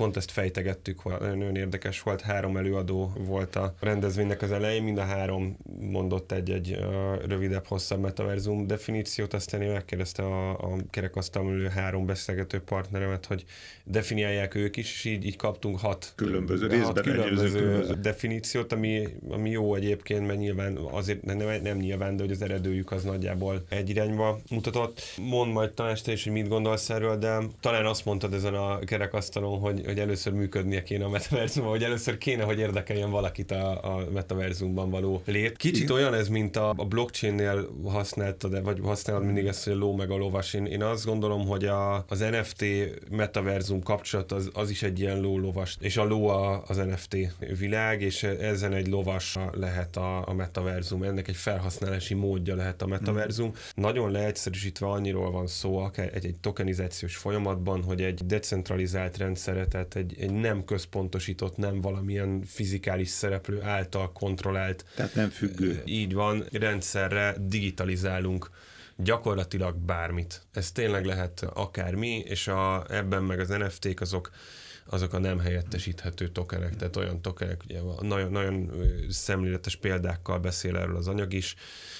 pont 0.00 0.16
ezt 0.16 0.30
fejtegettük, 0.30 1.18
nagyon 1.18 1.56
érdekes 1.56 2.00
volt, 2.00 2.20
három 2.20 2.56
előadó 2.56 3.12
volt 3.18 3.56
a 3.56 3.74
rendezvénynek 3.80 4.42
az 4.42 4.52
elején, 4.52 4.82
mind 4.82 4.98
a 4.98 5.04
három 5.04 5.56
mondott 5.80 6.32
egy-egy 6.32 6.78
rövidebb, 7.26 7.66
hosszabb 7.66 8.00
metaverzum 8.00 8.66
definíciót, 8.66 9.34
aztán 9.34 9.62
én 9.62 9.70
megkérdezte 9.72 10.22
a, 10.22 10.50
a 10.50 10.76
kerekasztalon 10.90 11.52
ülő 11.52 11.66
három 11.66 12.06
beszélgető 12.06 12.60
partneremet, 12.60 13.26
hogy 13.26 13.44
definiálják 13.84 14.54
ők 14.54 14.76
is, 14.76 14.92
és 14.92 15.04
így, 15.04 15.24
így 15.24 15.36
kaptunk 15.36 15.78
hat 15.78 16.12
különböző, 16.14 16.66
részben 16.66 16.86
hat 16.86 17.00
különböző, 17.00 17.58
különböző 17.58 17.94
definíciót, 17.94 18.72
ami, 18.72 19.08
ami 19.28 19.50
jó 19.50 19.74
egyébként, 19.74 20.26
mert 20.26 20.38
nyilván 20.38 20.76
azért 20.76 21.22
nem, 21.22 21.62
nem 21.62 21.76
nyilván, 21.76 22.16
de 22.16 22.22
hogy 22.22 22.32
az 22.32 22.42
eredőjük 22.42 22.92
az 22.92 23.04
nagyjából 23.04 23.64
egy 23.68 23.90
irányba 23.90 24.38
mutatott. 24.50 25.02
Mond 25.16 25.52
majd 25.52 25.70
Tamás 25.70 26.02
te 26.02 26.12
is, 26.12 26.24
hogy 26.24 26.32
mit 26.32 26.48
gondolsz 26.48 26.90
erről, 26.90 27.16
de 27.16 27.38
talán 27.60 27.86
azt 27.86 28.04
mondtad 28.04 28.34
ezen 28.34 28.54
a 28.54 28.78
kerekasztalon, 28.78 29.58
hogy, 29.58 29.84
hogy 29.90 30.00
először 30.00 30.32
működnie 30.32 30.82
kéne 30.82 31.04
a 31.04 31.08
metaverzumban, 31.08 31.70
hogy 31.70 31.84
először 31.84 32.18
kéne, 32.18 32.42
hogy 32.42 32.58
érdekeljen 32.58 33.10
valakit 33.10 33.50
a, 33.50 33.94
a 33.94 34.04
metaverzumban 34.12 34.90
való 34.90 35.22
lét. 35.24 35.56
Kicsit 35.56 35.82
Igen. 35.82 35.96
olyan 35.96 36.14
ez, 36.14 36.28
mint 36.28 36.56
a, 36.56 36.74
a 36.76 36.84
blockchain-nél 36.84 37.70
használtad, 37.84 38.62
vagy 38.62 38.78
használod 38.82 39.24
mindig 39.24 39.46
ezt, 39.46 39.64
hogy 39.64 39.72
a 39.72 39.76
ló 39.76 39.94
meg 39.94 40.10
a 40.10 40.16
lovas. 40.16 40.54
Én, 40.54 40.66
én 40.66 40.82
azt 40.82 41.04
gondolom, 41.04 41.46
hogy 41.46 41.64
a, 41.64 42.04
az 42.08 42.18
NFT 42.18 42.64
metaverzum 43.10 43.82
kapcsolat 43.82 44.32
az, 44.32 44.50
az 44.52 44.70
is 44.70 44.82
egy 44.82 45.00
ilyen 45.00 45.20
ló 45.20 45.38
lovas, 45.38 45.76
és 45.80 45.96
a 45.96 46.04
ló 46.04 46.28
a, 46.28 46.62
az 46.66 46.76
NFT 46.76 47.16
világ, 47.58 48.02
és 48.02 48.22
ezen 48.22 48.72
egy 48.72 48.88
lovas 48.88 49.38
lehet 49.52 49.96
a, 49.96 50.28
a 50.28 50.32
metaverzum, 50.32 51.02
ennek 51.02 51.28
egy 51.28 51.36
felhasználási 51.36 52.14
módja 52.14 52.54
lehet 52.54 52.82
a 52.82 52.86
metaverzum. 52.86 53.48
Mm. 53.48 53.52
Nagyon 53.74 54.10
leegyszerűsítve 54.10 54.86
annyiról 54.86 55.30
van 55.30 55.46
szó, 55.46 55.78
akár 55.78 56.10
egy, 56.14 56.26
egy 56.26 56.36
tokenizációs 56.40 57.16
folyamatban, 57.16 57.82
hogy 57.82 58.02
egy 58.02 58.26
decentralizált 58.26 59.16
rendszeret, 59.16 59.74
tehát 59.88 60.10
egy, 60.10 60.22
egy 60.22 60.32
nem 60.32 60.64
központosított, 60.64 61.56
nem 61.56 61.80
valamilyen 61.80 62.42
fizikális 62.44 63.08
szereplő 63.08 63.62
által 63.62 64.12
kontrollált. 64.12 64.84
Tehát 64.94 65.14
nem 65.14 65.28
függő. 65.28 65.82
Így 65.84 66.14
van, 66.14 66.44
rendszerre 66.52 67.36
digitalizálunk 67.40 68.50
gyakorlatilag 68.96 69.76
bármit. 69.76 70.42
Ez 70.52 70.72
tényleg 70.72 71.04
lehet 71.04 71.42
akármi, 71.54 72.18
és 72.18 72.48
a, 72.48 72.84
ebben 72.88 73.22
meg 73.22 73.40
az 73.40 73.48
NFT-k 73.48 74.00
azok 74.00 74.30
azok 74.86 75.12
a 75.12 75.18
nem 75.18 75.38
helyettesíthető 75.38 76.28
tokenek, 76.28 76.76
tehát 76.76 76.96
olyan 76.96 77.22
tokenek, 77.22 77.62
ugye 77.64 77.80
nagyon, 78.00 78.30
nagyon 78.30 78.70
szemléletes 79.08 79.76
példákkal 79.76 80.38
beszél 80.38 80.76
erről 80.76 80.96
az 80.96 81.08
anyag 81.08 81.32
is, 81.32 81.54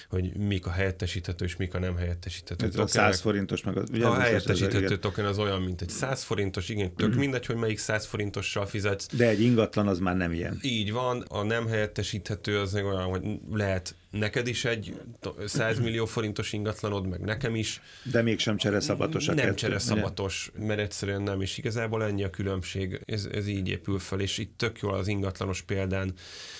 hogy 0.08 0.36
mik 0.36 0.66
a 0.66 0.70
helyettesíthető 0.70 1.44
és 1.44 1.56
mik 1.56 1.74
a 1.74 1.78
nem 1.78 1.96
helyettesíthető 1.96 2.66
Ez 2.66 2.70
tokenek. 2.70 3.08
A 3.08 3.12
100 3.12 3.20
forintos 3.20 3.62
meg 3.62 3.76
az, 3.76 3.90
ugye 3.90 4.06
A 4.06 4.14
helyettesíthető 4.14 4.98
token 4.98 5.24
az 5.24 5.38
olyan, 5.38 5.62
mint 5.62 5.80
egy 5.80 5.88
100 5.88 6.22
forintos, 6.22 6.68
igen, 6.68 6.94
tök 6.94 7.14
mm. 7.14 7.18
mindegy, 7.18 7.46
hogy 7.46 7.56
melyik 7.56 7.78
100 7.78 8.06
forintossal 8.06 8.66
fizetsz. 8.66 9.06
De 9.16 9.28
egy 9.28 9.40
ingatlan 9.40 9.88
az 9.88 9.98
már 9.98 10.16
nem 10.16 10.32
ilyen. 10.32 10.58
Így 10.62 10.92
van, 10.92 11.20
a 11.28 11.42
nem 11.42 11.66
helyettesíthető 11.66 12.58
az 12.58 12.74
olyan, 12.74 13.02
hogy 13.02 13.40
lehet 13.50 13.94
neked 14.10 14.46
is 14.46 14.64
egy 14.64 15.00
100 15.44 15.78
millió 15.78 16.04
forintos 16.04 16.52
ingatlanod, 16.52 17.08
meg 17.08 17.20
nekem 17.20 17.54
is. 17.54 17.80
De 18.02 18.22
mégsem 18.22 18.56
csereszabatos 18.56 19.28
a 19.28 19.34
Nem 19.34 19.54
csereszabatos, 19.54 20.50
mert 20.58 20.80
egyszerűen 20.80 21.22
nem, 21.22 21.40
és 21.40 21.58
igazából 21.58 22.04
ennyi 22.04 22.24
a 22.24 22.30
különbség, 22.30 23.00
ez, 23.06 23.28
ez 23.32 23.46
így 23.46 23.68
épül 23.68 23.98
fel, 23.98 24.20
és 24.20 24.38
itt 24.38 24.52
tök 24.56 24.78
jól 24.78 24.94
az 24.94 25.08
ingatlanos 25.08 25.62
példán 25.62 26.14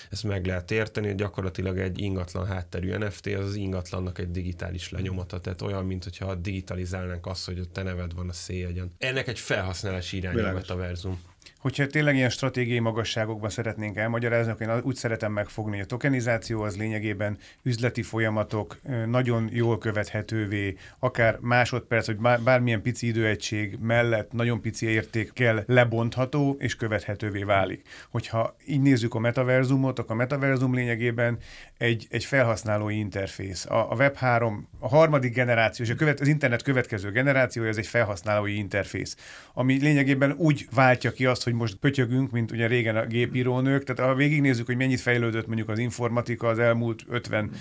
ezt 0.09 0.23
meg 0.23 0.45
lehet 0.45 0.71
érteni, 0.71 1.07
hogy 1.07 1.15
gyakorlatilag 1.15 1.77
egy 1.77 1.99
ingatlan 1.99 2.45
hátterű 2.45 2.97
NFT 2.97 3.25
az 3.27 3.45
az 3.45 3.55
ingatlannak 3.55 4.19
egy 4.19 4.31
digitális 4.31 4.89
lenyomata, 4.89 5.39
tehát 5.39 5.61
olyan, 5.61 5.85
mint 5.85 6.03
hogyha 6.03 6.35
digitalizálnánk 6.35 7.25
azt, 7.25 7.45
hogy 7.45 7.59
a 7.59 7.65
te 7.71 7.83
neved 7.83 8.13
van 8.13 8.29
a 8.29 8.33
széjegyen. 8.33 8.93
Ennek 8.97 9.27
egy 9.27 9.39
felhasználási 9.39 10.17
irány 10.17 10.39
a 10.39 10.53
metaverzum. 10.53 11.21
Hogyha 11.61 11.87
tényleg 11.87 12.15
ilyen 12.15 12.29
stratégiai 12.29 12.79
magasságokban 12.79 13.49
szeretnénk 13.49 13.97
elmagyarázni, 13.97 14.51
akkor 14.51 14.67
én 14.67 14.81
úgy 14.83 14.95
szeretem 14.95 15.31
megfogni, 15.31 15.71
hogy 15.71 15.81
a 15.83 15.85
tokenizáció 15.85 16.61
az 16.61 16.77
lényegében 16.77 17.37
üzleti 17.63 18.01
folyamatok 18.01 18.77
nagyon 19.05 19.49
jól 19.51 19.77
követhetővé, 19.77 20.75
akár 20.99 21.37
másodperc, 21.39 22.05
vagy 22.05 22.17
bármilyen 22.43 22.81
pici 22.81 23.07
időegység 23.07 23.77
mellett 23.81 24.31
nagyon 24.31 24.61
pici 24.61 24.85
értékkel 24.85 25.63
lebontható 25.67 26.55
és 26.59 26.75
követhetővé 26.75 27.43
válik. 27.43 27.87
Hogyha 28.09 28.55
így 28.67 28.81
nézzük 28.81 29.13
a 29.13 29.19
metaverzumot, 29.19 29.99
akkor 29.99 30.11
a 30.11 30.17
metaverzum 30.17 30.73
lényegében 30.73 31.37
egy, 31.77 32.07
egy 32.09 32.25
felhasználói 32.25 32.97
interfész. 32.97 33.65
A, 33.65 33.91
a 33.91 33.95
Web3, 33.95 34.57
a 34.79 34.87
harmadik 34.87 35.33
generáció, 35.33 35.85
és 35.85 35.91
a 35.91 35.95
követ, 35.95 36.19
az 36.19 36.27
internet 36.27 36.61
következő 36.61 37.11
generációja, 37.11 37.69
ez 37.69 37.77
egy 37.77 37.87
felhasználói 37.87 38.57
interfész, 38.57 39.15
ami 39.53 39.79
lényegében 39.79 40.31
úgy 40.37 40.67
váltja 40.73 41.11
ki 41.11 41.25
azt, 41.25 41.43
hogy 41.43 41.50
most 41.53 41.75
pötyögünk, 41.75 42.31
mint 42.31 42.51
ugye 42.51 42.67
régen 42.67 42.95
a 42.95 43.05
gépírónők, 43.05 43.83
tehát 43.83 44.11
ha 44.11 44.17
végignézzük, 44.17 44.65
hogy 44.65 44.77
mennyit 44.77 44.99
fejlődött 44.99 45.47
mondjuk 45.47 45.69
az 45.69 45.79
informatika 45.79 46.47
az 46.47 46.59
elmúlt 46.59 47.03
50 47.09 47.51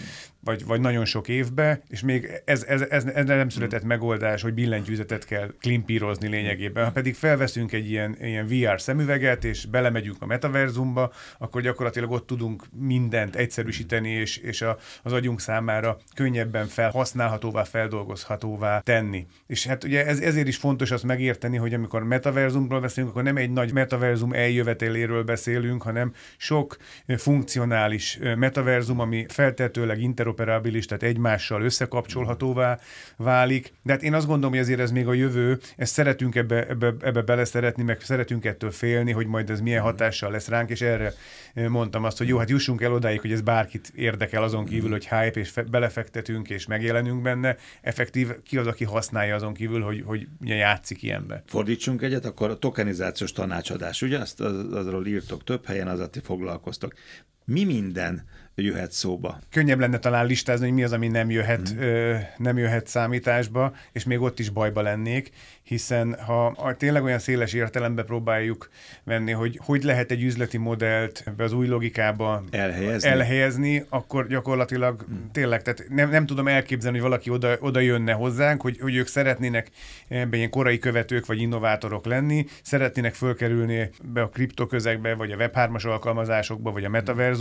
vagy, 0.44 0.64
vagy 0.64 0.80
nagyon 0.80 1.04
sok 1.04 1.28
évbe, 1.28 1.80
és 1.88 2.00
még 2.02 2.42
ez, 2.44 2.62
ez, 2.62 2.80
ez, 2.80 3.04
ez 3.04 3.24
nem 3.24 3.48
született 3.48 3.82
megoldás, 3.82 4.42
hogy 4.42 4.54
billentyűzetet 4.54 5.24
kell 5.24 5.54
klimpírozni 5.60 6.28
lényegében. 6.28 6.84
Ha 6.84 6.90
pedig 6.90 7.14
felveszünk 7.14 7.72
egy 7.72 7.90
ilyen, 7.90 8.16
ilyen 8.20 8.46
VR 8.46 8.80
szemüveget, 8.80 9.44
és 9.44 9.66
belemegyünk 9.66 10.16
a 10.22 10.26
metaverzumba, 10.26 11.12
akkor 11.38 11.62
gyakorlatilag 11.62 12.10
ott 12.10 12.26
tudunk 12.26 12.64
mindent 12.72 13.36
egyszerűsíteni, 13.36 14.10
és, 14.10 14.36
és 14.36 14.62
a, 14.62 14.78
az 15.02 15.12
agyunk 15.12 15.40
számára 15.40 15.98
könnyebben 16.14 16.66
felhasználhatóvá, 16.66 17.64
feldolgozhatóvá 17.64 18.80
tenni. 18.80 19.26
És 19.46 19.66
hát 19.66 19.84
ugye 19.84 20.06
ez, 20.06 20.20
ezért 20.20 20.48
is 20.48 20.56
fontos 20.56 20.90
azt 20.90 21.04
megérteni, 21.04 21.56
hogy 21.56 21.74
amikor 21.74 22.04
metaverzumról 22.04 22.80
beszélünk, 22.80 23.12
akkor 23.12 23.24
nem 23.24 23.36
egy 23.36 23.50
nagy 23.50 23.72
metaverzum 23.72 24.32
eljöveteléről 24.32 25.24
beszélünk, 25.24 25.82
hanem 25.82 26.12
sok 26.36 26.76
funkcionális 27.16 28.18
metaverzum, 28.36 29.00
ami 29.00 29.26
feltetőleg 29.28 29.98
interoperabilis, 30.30 30.86
tehát 30.86 31.02
egymással 31.02 31.62
összekapcsolhatóvá 31.62 32.78
válik. 33.16 33.72
De 33.82 33.92
hát 33.92 34.02
én 34.02 34.14
azt 34.14 34.26
gondolom, 34.26 34.50
hogy 34.50 34.60
ezért 34.60 34.80
ez 34.80 34.90
még 34.90 35.08
a 35.08 35.12
jövő, 35.12 35.58
ezt 35.76 35.92
szeretünk 35.92 36.34
ebbe, 36.34 36.66
ebbe, 36.66 36.94
ebbe 37.00 37.22
beleszeretni, 37.22 37.82
meg 37.82 38.00
szeretünk 38.00 38.44
ettől 38.44 38.70
félni, 38.70 39.12
hogy 39.12 39.26
majd 39.26 39.50
ez 39.50 39.60
milyen 39.60 39.82
hatással 39.82 40.30
lesz 40.30 40.48
ránk, 40.48 40.70
és 40.70 40.80
erre 40.80 41.12
mondtam 41.54 42.04
azt, 42.04 42.18
hogy 42.18 42.28
jó, 42.28 42.38
hát 42.38 42.50
jussunk 42.50 42.82
el 42.82 42.92
odáig, 42.92 43.20
hogy 43.20 43.32
ez 43.32 43.40
bárkit 43.40 43.92
érdekel 43.94 44.42
azon 44.42 44.64
kívül, 44.64 44.90
hogy 44.90 45.08
hype, 45.08 45.40
és 45.40 45.50
fe, 45.50 45.62
belefektetünk, 45.62 46.50
és 46.50 46.66
megjelenünk 46.66 47.22
benne. 47.22 47.56
Effektív 47.82 48.42
ki 48.42 48.56
az, 48.56 48.66
aki 48.66 48.84
használja 48.84 49.34
azon 49.34 49.54
kívül, 49.54 49.82
hogy, 49.82 50.02
hogy 50.06 50.28
játszik 50.40 51.02
ilyenbe. 51.02 51.42
Fordítsunk 51.46 52.02
egyet, 52.02 52.24
akkor 52.24 52.50
a 52.50 52.58
tokenizációs 52.58 53.32
tanácsadás, 53.32 54.02
ugye? 54.02 54.18
Azt 54.18 54.40
az, 54.40 54.72
azról 54.72 55.06
írtok 55.06 55.44
több 55.44 55.66
helyen, 55.66 55.88
az, 55.88 56.08
ti 56.10 56.20
foglalkoztok. 56.20 56.94
Mi 57.50 57.64
minden 57.64 58.24
jöhet 58.62 58.92
szóba. 58.92 59.38
Könnyebb 59.50 59.78
lenne 59.78 59.98
talán 59.98 60.26
listázni, 60.26 60.66
hogy 60.66 60.74
mi 60.74 60.82
az, 60.82 60.92
ami 60.92 61.08
nem 61.08 61.30
jöhet, 61.30 61.74
mm. 61.74 61.78
ö, 61.78 62.16
nem 62.36 62.58
jöhet 62.58 62.86
számításba, 62.86 63.74
és 63.92 64.04
még 64.04 64.20
ott 64.20 64.38
is 64.38 64.48
bajba 64.48 64.82
lennék, 64.82 65.30
hiszen 65.62 66.16
ha 66.24 66.74
tényleg 66.78 67.02
olyan 67.02 67.18
széles 67.18 67.52
értelembe 67.52 68.02
próbáljuk 68.02 68.68
venni, 69.04 69.32
hogy 69.32 69.60
hogy 69.64 69.82
lehet 69.82 70.10
egy 70.10 70.22
üzleti 70.22 70.56
modellt 70.56 71.22
ebbe 71.26 71.44
az 71.44 71.52
új 71.52 71.66
logikába 71.66 72.44
elhelyezni, 72.50 73.08
elhelyezni 73.08 73.84
akkor 73.88 74.26
gyakorlatilag 74.26 75.04
mm. 75.12 75.16
tényleg, 75.32 75.62
tehát 75.62 75.84
nem, 75.88 76.10
nem 76.10 76.26
tudom 76.26 76.48
elképzelni, 76.48 76.98
hogy 76.98 77.08
valaki 77.08 77.30
oda, 77.30 77.56
oda 77.60 77.80
jönne 77.80 78.12
hozzánk, 78.12 78.62
hogy, 78.62 78.78
hogy 78.80 78.94
ők 78.94 79.06
szeretnének 79.06 79.70
ebben 80.08 80.38
ilyen 80.38 80.50
korai 80.50 80.78
követők 80.78 81.26
vagy 81.26 81.40
innovátorok 81.40 82.06
lenni, 82.06 82.46
szeretnének 82.62 83.14
fölkerülni 83.14 83.90
be 84.02 84.22
a 84.22 84.28
kriptoközegbe, 84.28 85.14
vagy 85.14 85.30
a 85.30 85.36
Web3-as 85.36 85.86
alkalmazásokba, 85.86 86.70
vagy 86.70 86.84
a 86.84 86.88
metaverzumba, 86.88 87.39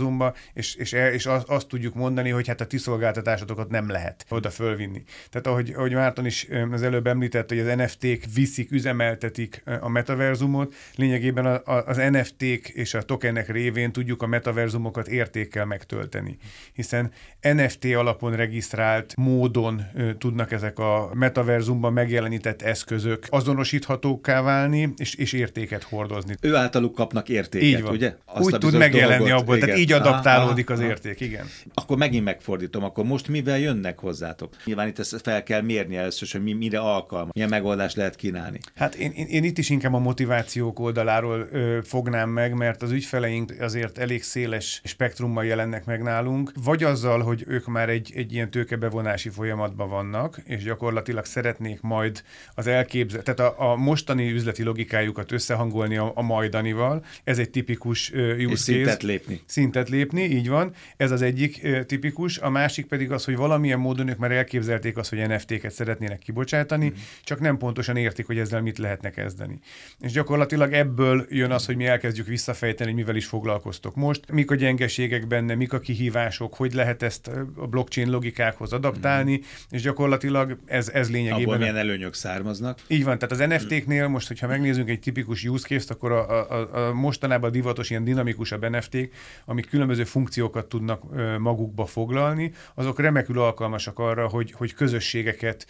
és, 0.52 0.74
és 0.74 0.92
el, 0.92 1.12
és 1.12 1.26
azt, 1.26 1.48
azt 1.48 1.68
tudjuk 1.68 1.94
mondani, 1.94 2.30
hogy 2.30 2.46
hát 2.46 2.60
a 2.60 2.66
ti 2.66 2.78
szolgáltatásotokat 2.78 3.70
nem 3.70 3.88
lehet 3.88 4.24
oda 4.28 4.50
fölvinni. 4.50 5.02
Tehát 5.30 5.46
ahogy, 5.46 5.72
ahogy 5.76 5.92
Márton 5.92 6.26
is 6.26 6.48
az 6.70 6.82
előbb 6.82 7.06
említette, 7.06 7.54
hogy 7.54 7.68
az 7.68 7.76
NFT-k 7.76 8.24
viszik, 8.34 8.70
üzemeltetik 8.70 9.62
a 9.80 9.88
metaverzumot, 9.88 10.74
lényegében 10.94 11.60
az 11.64 11.96
NFT-k 11.96 12.68
és 12.68 12.94
a 12.94 13.02
tokenek 13.02 13.48
révén 13.48 13.92
tudjuk 13.92 14.22
a 14.22 14.26
metaverzumokat 14.26 15.08
értékkel 15.08 15.64
megtölteni. 15.64 16.36
Hiszen 16.72 17.10
NFT 17.40 17.84
alapon 17.84 18.36
regisztrált 18.36 19.16
módon 19.16 19.82
tudnak 20.18 20.52
ezek 20.52 20.78
a 20.78 21.10
metaverzumban 21.14 21.92
megjelenített 21.92 22.62
eszközök 22.62 23.26
azonosíthatóká 23.28 24.42
válni, 24.42 24.92
és, 24.96 25.14
és 25.14 25.32
értéket 25.32 25.82
hordozni. 25.82 26.34
Ő 26.40 26.54
általuk 26.54 26.94
kapnak 26.94 27.28
értéket, 27.28 27.68
így 27.68 27.82
van. 27.82 27.92
ugye? 27.92 28.14
Azt 28.24 28.44
Úgy 28.44 28.58
tud 28.58 28.76
megjelenni 28.76 29.18
dolgot, 29.18 29.40
abból, 29.40 29.56
igen. 29.56 29.68
tehát 29.68 29.82
így 29.82 29.89
adaptálódik 29.92 30.70
az 30.70 30.80
érték, 30.80 31.20
igen. 31.20 31.46
Akkor 31.74 31.96
megint 31.96 32.24
megfordítom, 32.24 32.84
akkor 32.84 33.04
most 33.04 33.28
mivel 33.28 33.58
jönnek 33.58 33.98
hozzátok? 33.98 34.56
Nyilván 34.64 34.88
itt 34.88 34.98
ezt 34.98 35.20
fel 35.22 35.42
kell 35.42 35.60
mérni 35.60 35.96
először, 35.96 36.28
hogy 36.32 36.42
mi, 36.42 36.52
mire 36.52 36.78
alkalmas, 36.78 37.32
milyen 37.32 37.48
megoldást 37.48 37.96
lehet 37.96 38.16
kínálni. 38.16 38.58
Hát 38.74 38.94
én, 38.94 39.10
én, 39.10 39.26
én 39.26 39.44
itt 39.44 39.58
is 39.58 39.70
inkább 39.70 39.94
a 39.94 39.98
motivációk 39.98 40.78
oldaláról 40.78 41.48
ö, 41.52 41.78
fognám 41.82 42.28
meg, 42.30 42.54
mert 42.54 42.82
az 42.82 42.90
ügyfeleink 42.90 43.54
azért 43.60 43.98
elég 43.98 44.22
széles 44.22 44.80
spektrummal 44.84 45.44
jelennek 45.44 45.84
meg 45.84 46.02
nálunk, 46.02 46.52
vagy 46.64 46.84
azzal, 46.84 47.20
hogy 47.20 47.44
ők 47.46 47.66
már 47.66 47.88
egy, 47.88 48.12
egy 48.14 48.32
ilyen 48.32 48.50
tőkebevonási 48.50 49.28
folyamatban 49.28 49.88
vannak, 49.88 50.40
és 50.44 50.62
gyakorlatilag 50.62 51.24
szeretnék 51.24 51.80
majd 51.80 52.22
az 52.54 52.66
elképzel, 52.66 53.22
tehát 53.22 53.40
a, 53.40 53.70
a 53.70 53.76
mostani 53.76 54.30
üzleti 54.30 54.62
logikájukat 54.62 55.32
összehangolni 55.32 55.96
a, 55.96 56.12
a 56.14 56.22
majdanival. 56.22 57.04
Ez 57.24 57.38
egy 57.38 57.50
tipikus 57.50 58.10
uh, 58.10 58.18
use 58.38 58.52
és 58.52 58.58
szintet 58.58 59.02
lépni. 59.02 59.40
Szintet 59.70 59.88
lépni, 59.88 60.22
így 60.22 60.48
van. 60.48 60.72
Ez 60.96 61.10
az 61.10 61.22
egyik 61.22 61.66
tipikus. 61.86 62.38
A 62.38 62.50
másik 62.50 62.86
pedig 62.86 63.12
az, 63.12 63.24
hogy 63.24 63.36
valamilyen 63.36 63.78
módon 63.78 64.08
ők 64.08 64.18
már 64.18 64.30
elképzelték 64.30 64.96
azt, 64.96 65.10
hogy 65.10 65.28
NFT-ket 65.28 65.72
szeretnének 65.72 66.18
kibocsátani, 66.18 66.86
mm. 66.86 66.98
csak 67.24 67.40
nem 67.40 67.56
pontosan 67.58 67.96
értik, 67.96 68.26
hogy 68.26 68.38
ezzel 68.38 68.60
mit 68.60 68.78
lehetne 68.78 69.10
kezdeni. 69.10 69.58
És 70.00 70.12
gyakorlatilag 70.12 70.72
ebből 70.72 71.26
jön 71.28 71.50
az, 71.50 71.66
hogy 71.66 71.76
mi 71.76 71.86
elkezdjük 71.86 72.26
visszafejteni, 72.26 72.90
hogy 72.90 72.98
mivel 72.98 73.16
is 73.16 73.26
foglalkoztok 73.26 73.94
most, 73.94 74.30
mik 74.32 74.50
a 74.50 74.54
gyengeségek 74.54 75.26
benne, 75.26 75.54
mik 75.54 75.72
a 75.72 75.78
kihívások, 75.78 76.54
hogy 76.54 76.72
lehet 76.72 77.02
ezt 77.02 77.30
a 77.56 77.66
blockchain 77.66 78.10
logikákhoz 78.10 78.72
adaptálni, 78.72 79.36
mm. 79.36 79.42
és 79.70 79.82
gyakorlatilag 79.82 80.58
ez, 80.66 80.88
ez 80.88 81.10
lényegében... 81.10 81.42
Abból 81.42 81.58
milyen 81.58 81.76
előnyök 81.76 82.14
származnak. 82.14 82.78
Így 82.86 83.04
van, 83.04 83.18
tehát 83.18 83.50
az 83.50 83.58
NFT-knél 83.58 84.08
most, 84.08 84.28
hogyha 84.28 84.46
megnézzünk 84.46 84.88
egy 84.88 85.00
tipikus 85.00 85.44
use 85.44 85.66
case-t, 85.66 85.90
akkor 85.90 86.12
a, 86.12 86.50
a, 86.50 86.88
a 86.88 86.92
mostanában 86.92 87.50
divatos 87.50 87.90
ilyen 87.90 88.04
dinamikusabb 88.04 88.68
NFT-k, 88.70 89.12
amik 89.60 89.72
különböző 89.72 90.04
funkciókat 90.04 90.66
tudnak 90.66 91.02
magukba 91.38 91.86
foglalni, 91.86 92.52
azok 92.74 93.00
remekül 93.00 93.38
alkalmasak 93.38 93.98
arra, 93.98 94.28
hogy, 94.28 94.52
hogy 94.52 94.74
közösségeket 94.74 95.66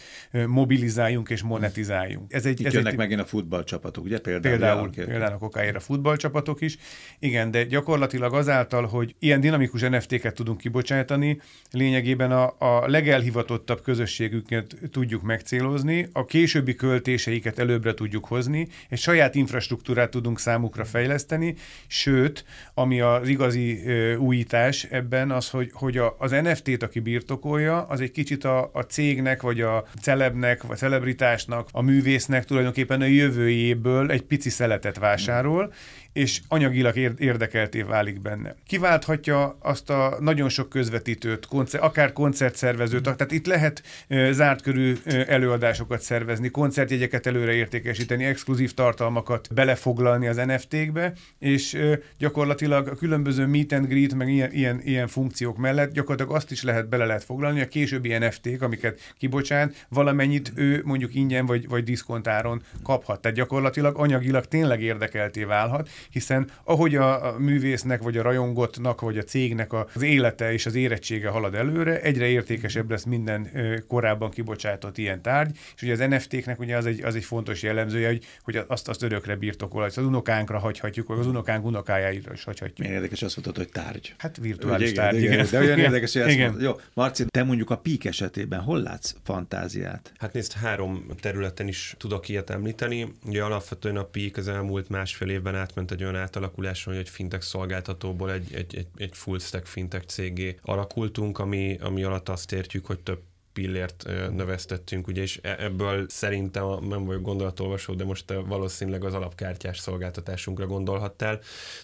mobilizáljunk 0.47 1.29
és 1.29 1.41
monetizáljunk. 1.41 2.33
Ez 2.33 2.45
egy, 2.45 2.59
Itt 2.59 2.65
ez 2.65 2.73
jönnek 2.73 2.91
egy, 2.91 2.97
megint 2.97 3.19
a 3.19 3.25
futballcsapatok, 3.25 4.03
ugye? 4.03 4.19
Például, 4.19 4.57
például, 4.57 4.89
például 4.89 5.33
a 5.33 5.37
kokáért 5.37 5.75
a 5.75 5.79
futballcsapatok 5.79 6.61
is. 6.61 6.77
Igen, 7.19 7.51
de 7.51 7.63
gyakorlatilag 7.63 8.33
azáltal, 8.33 8.85
hogy 8.85 9.15
ilyen 9.19 9.39
dinamikus 9.39 9.81
NFT-ket 9.81 10.35
tudunk 10.35 10.57
kibocsátani, 10.57 11.41
lényegében 11.71 12.31
a, 12.31 12.55
a 12.57 12.87
legelhivatottabb 12.87 13.81
közösségüket 13.81 14.75
tudjuk 14.91 15.21
megcélozni, 15.21 16.07
a 16.13 16.25
későbbi 16.25 16.75
költéseiket 16.75 17.59
előbbre 17.59 17.93
tudjuk 17.93 18.25
hozni, 18.25 18.67
és 18.89 19.01
saját 19.01 19.35
infrastruktúrát 19.35 20.09
tudunk 20.09 20.39
számukra 20.39 20.85
fejleszteni, 20.85 21.55
sőt, 21.87 22.45
ami 22.73 23.01
az 23.01 23.27
igazi 23.27 23.80
újítás 24.17 24.83
ebben 24.83 25.31
az, 25.31 25.49
hogy, 25.49 25.69
hogy 25.73 25.97
a, 25.97 26.15
az 26.19 26.31
NFT-t, 26.31 26.83
aki 26.83 26.99
birtokolja, 26.99 27.81
az 27.81 28.01
egy 28.01 28.11
kicsit 28.11 28.43
a, 28.43 28.69
a 28.73 28.81
cégnek, 28.81 29.41
vagy 29.41 29.61
a 29.61 29.85
celebnek, 30.01 30.61
vagy 30.61 30.71
a 30.71 30.79
celebritásnak, 30.79 31.67
a 31.71 31.81
művésznek 31.81 32.45
tulajdonképpen 32.45 33.01
a 33.01 33.05
jövőjéből 33.05 34.11
egy 34.11 34.21
pici 34.21 34.49
szeletet 34.49 34.97
vásárol, 34.97 35.73
és 36.13 36.41
anyagilag 36.47 36.97
érdekelté 37.17 37.81
válik 37.81 38.21
benne. 38.21 38.55
Kiválthatja 38.67 39.55
azt 39.59 39.89
a 39.89 40.17
nagyon 40.19 40.49
sok 40.49 40.69
közvetítőt, 40.69 41.45
koncer, 41.45 41.83
akár 41.83 42.13
koncertszervezőt, 42.13 43.03
tehát 43.03 43.31
itt 43.31 43.45
lehet 43.45 43.83
zárt 44.31 44.61
körű 44.61 44.95
előadásokat 45.27 46.01
szervezni, 46.01 46.49
koncertjegyeket 46.49 47.27
előre 47.27 47.53
értékesíteni, 47.53 48.25
exkluzív 48.25 48.73
tartalmakat 48.73 49.53
belefoglalni 49.53 50.27
az 50.27 50.35
NFT-kbe, 50.35 51.13
és 51.39 51.77
gyakorlatilag 52.17 52.87
a 52.87 52.95
különböző 52.95 53.45
meet 53.45 53.71
and 53.71 53.87
greet, 53.87 54.13
meg 54.13 54.29
ilyen, 54.29 54.51
ilyen, 54.51 54.81
ilyen 54.83 55.07
funkciók 55.07 55.57
mellett 55.57 55.93
gyakorlatilag 55.93 56.35
azt 56.35 56.51
is 56.51 56.63
lehet 56.63 56.89
bele 56.89 57.05
lehet 57.05 57.23
foglalni, 57.23 57.61
a 57.61 57.67
későbbi 57.67 58.17
NFT-k, 58.17 58.61
amiket 58.61 58.99
kibocsát, 59.17 59.85
valamennyit 59.89 60.51
ő 60.55 60.81
mondjuk 60.85 61.15
ingyen 61.15 61.45
vagy, 61.45 61.67
vagy 61.67 61.83
diszkontáron 61.83 62.61
kaphat. 62.83 63.21
Tehát 63.21 63.37
gyakorlatilag 63.37 63.97
anyagilag 63.97 64.45
tényleg 64.45 64.81
érdekelté 64.81 65.43
válhat, 65.43 65.89
hiszen 66.09 66.49
ahogy 66.63 66.95
a, 66.95 67.25
a 67.25 67.39
művésznek, 67.39 68.01
vagy 68.01 68.17
a 68.17 68.21
rajongottnak, 68.21 69.01
vagy 69.01 69.17
a 69.17 69.23
cégnek 69.23 69.73
az 69.73 70.01
élete 70.01 70.53
és 70.53 70.65
az 70.65 70.75
érettsége 70.75 71.29
halad 71.29 71.55
előre, 71.55 72.01
egyre 72.01 72.25
értékesebb 72.25 72.89
lesz 72.89 73.03
minden 73.03 73.49
korábban 73.87 74.29
kibocsátott 74.29 74.97
ilyen 74.97 75.21
tárgy, 75.21 75.57
és 75.75 75.81
ugye 75.81 75.91
az 75.91 75.99
NFT-knek 75.99 76.59
ugye 76.59 76.77
az 76.77 76.85
egy, 76.85 77.03
az 77.03 77.15
egy 77.15 77.23
fontos 77.23 77.63
jellemzője, 77.63 78.07
hogy, 78.07 78.25
hogy 78.41 78.63
azt, 78.67 78.87
azt 78.87 79.03
örökre 79.03 79.35
birtokol, 79.35 79.83
az 79.83 79.97
unokánkra 79.97 80.59
hagyhatjuk, 80.59 81.07
vagy 81.07 81.19
az 81.19 81.27
unokánk 81.27 81.65
unokájára 81.65 82.33
is 82.33 82.43
hagyhatjuk. 82.43 82.77
Milyen 82.77 82.93
érdekes 82.93 83.21
azt 83.21 83.35
mondtad, 83.35 83.57
hogy 83.57 83.71
tárgy. 83.71 84.13
Hát 84.17 84.37
virtuális 84.37 84.91
igen, 84.91 85.03
tárgy. 85.03 85.17
Igen, 85.17 85.33
igen. 85.33 85.47
De 85.51 85.59
olyan 85.59 85.79
érdekes, 85.79 86.13
hogy 86.13 86.21
ezt 86.21 86.31
igen. 86.31 86.49
Mondod. 86.49 86.63
Jó, 86.63 86.79
Marci, 86.93 87.25
te 87.25 87.43
mondjuk 87.43 87.69
a 87.69 87.77
pík 87.77 88.05
esetében 88.05 88.59
hol 88.59 88.81
látsz 88.81 89.15
fantáziát? 89.23 90.11
Hát 90.17 90.33
nézd, 90.33 90.53
három 90.53 91.05
területen 91.19 91.67
is 91.67 91.95
tudok 91.97 92.29
ilyet 92.29 92.49
említeni. 92.49 93.13
Ugye 93.25 93.43
alapvetően 93.43 93.97
a 93.97 94.03
pík 94.03 94.37
az 94.37 94.47
elmúlt 94.47 94.89
másfél 94.89 95.29
évben 95.29 95.55
átment 95.55 95.90
egy 95.91 96.03
olyan 96.03 96.15
átalakuláson, 96.15 96.93
hogy 96.93 97.01
egy 97.01 97.09
fintech 97.09 97.43
szolgáltatóból 97.43 98.31
egy, 98.31 98.53
egy, 98.53 98.75
egy, 98.75 98.87
egy 98.95 99.11
full 99.13 99.39
stack 99.39 99.65
fintech 99.65 100.05
cégé 100.05 100.57
alakultunk, 100.61 101.39
ami, 101.39 101.77
ami 101.81 102.03
alatt 102.03 102.29
azt 102.29 102.51
értjük, 102.51 102.85
hogy 102.85 102.99
több 102.99 103.21
pillért 103.53 104.05
növesztettünk, 104.31 105.07
ugye, 105.07 105.21
és 105.21 105.39
e, 105.41 105.55
ebből 105.59 106.05
szerintem, 106.09 106.65
nem 106.81 107.05
vagyok 107.05 107.21
gondolatolvasó, 107.21 107.93
de 107.93 108.03
most 108.03 108.33
valószínűleg 108.45 109.03
az 109.03 109.13
alapkártyás 109.13 109.79
szolgáltatásunkra 109.79 110.65
gondolhattál, 110.65 111.35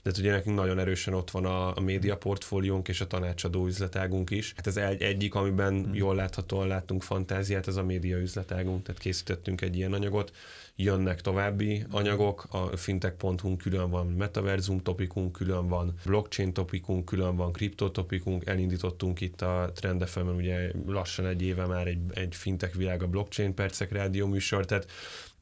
de 0.03 0.09
hát 0.09 0.17
ugye 0.17 0.31
nekünk 0.31 0.55
nagyon 0.55 0.79
erősen 0.79 1.13
ott 1.13 1.31
van 1.31 1.46
a, 1.46 1.75
a 1.75 1.79
média 1.79 2.17
portfóliónk 2.17 2.87
és 2.87 3.01
a 3.01 3.07
tanácsadó 3.07 3.65
üzletágunk 3.65 4.29
is. 4.29 4.53
Hát 4.55 4.67
ez 4.67 4.77
egy, 4.77 5.01
egyik, 5.01 5.35
amiben 5.35 5.83
hmm. 5.83 5.93
jól 5.93 6.15
láthatóan 6.15 6.67
láttunk 6.67 7.03
fantáziát, 7.03 7.67
ez 7.67 7.75
a 7.75 7.83
média 7.83 8.17
üzletágunk, 8.17 8.83
tehát 8.83 9.01
készítettünk 9.01 9.61
egy 9.61 9.75
ilyen 9.75 9.93
anyagot, 9.93 10.31
jönnek 10.77 11.22
további 11.22 11.85
anyagok, 11.92 12.48
a 12.50 12.77
fintech.hu 12.77 13.57
külön 13.57 13.90
van 13.90 14.07
metaverzum 14.07 14.81
topikunk, 14.81 15.31
külön 15.31 15.68
van 15.68 15.94
blockchain 16.05 16.53
topikunk, 16.53 17.05
külön 17.05 17.35
van 17.35 17.51
kripto 17.51 17.90
topikunk, 17.90 18.46
elindítottunk 18.46 19.22
itt 19.22 19.42
a 19.42 19.72
Trend 19.75 20.09
ugye 20.35 20.72
lassan 20.85 21.25
egy 21.25 21.42
éve 21.42 21.66
már 21.66 21.87
egy, 21.87 22.00
egy 22.13 22.35
fintech 22.35 22.75
világ 22.75 23.03
a 23.03 23.07
blockchain 23.07 23.53
percek 23.53 23.92
rádió 23.92 24.27
műsor, 24.27 24.66
tehát 24.66 24.87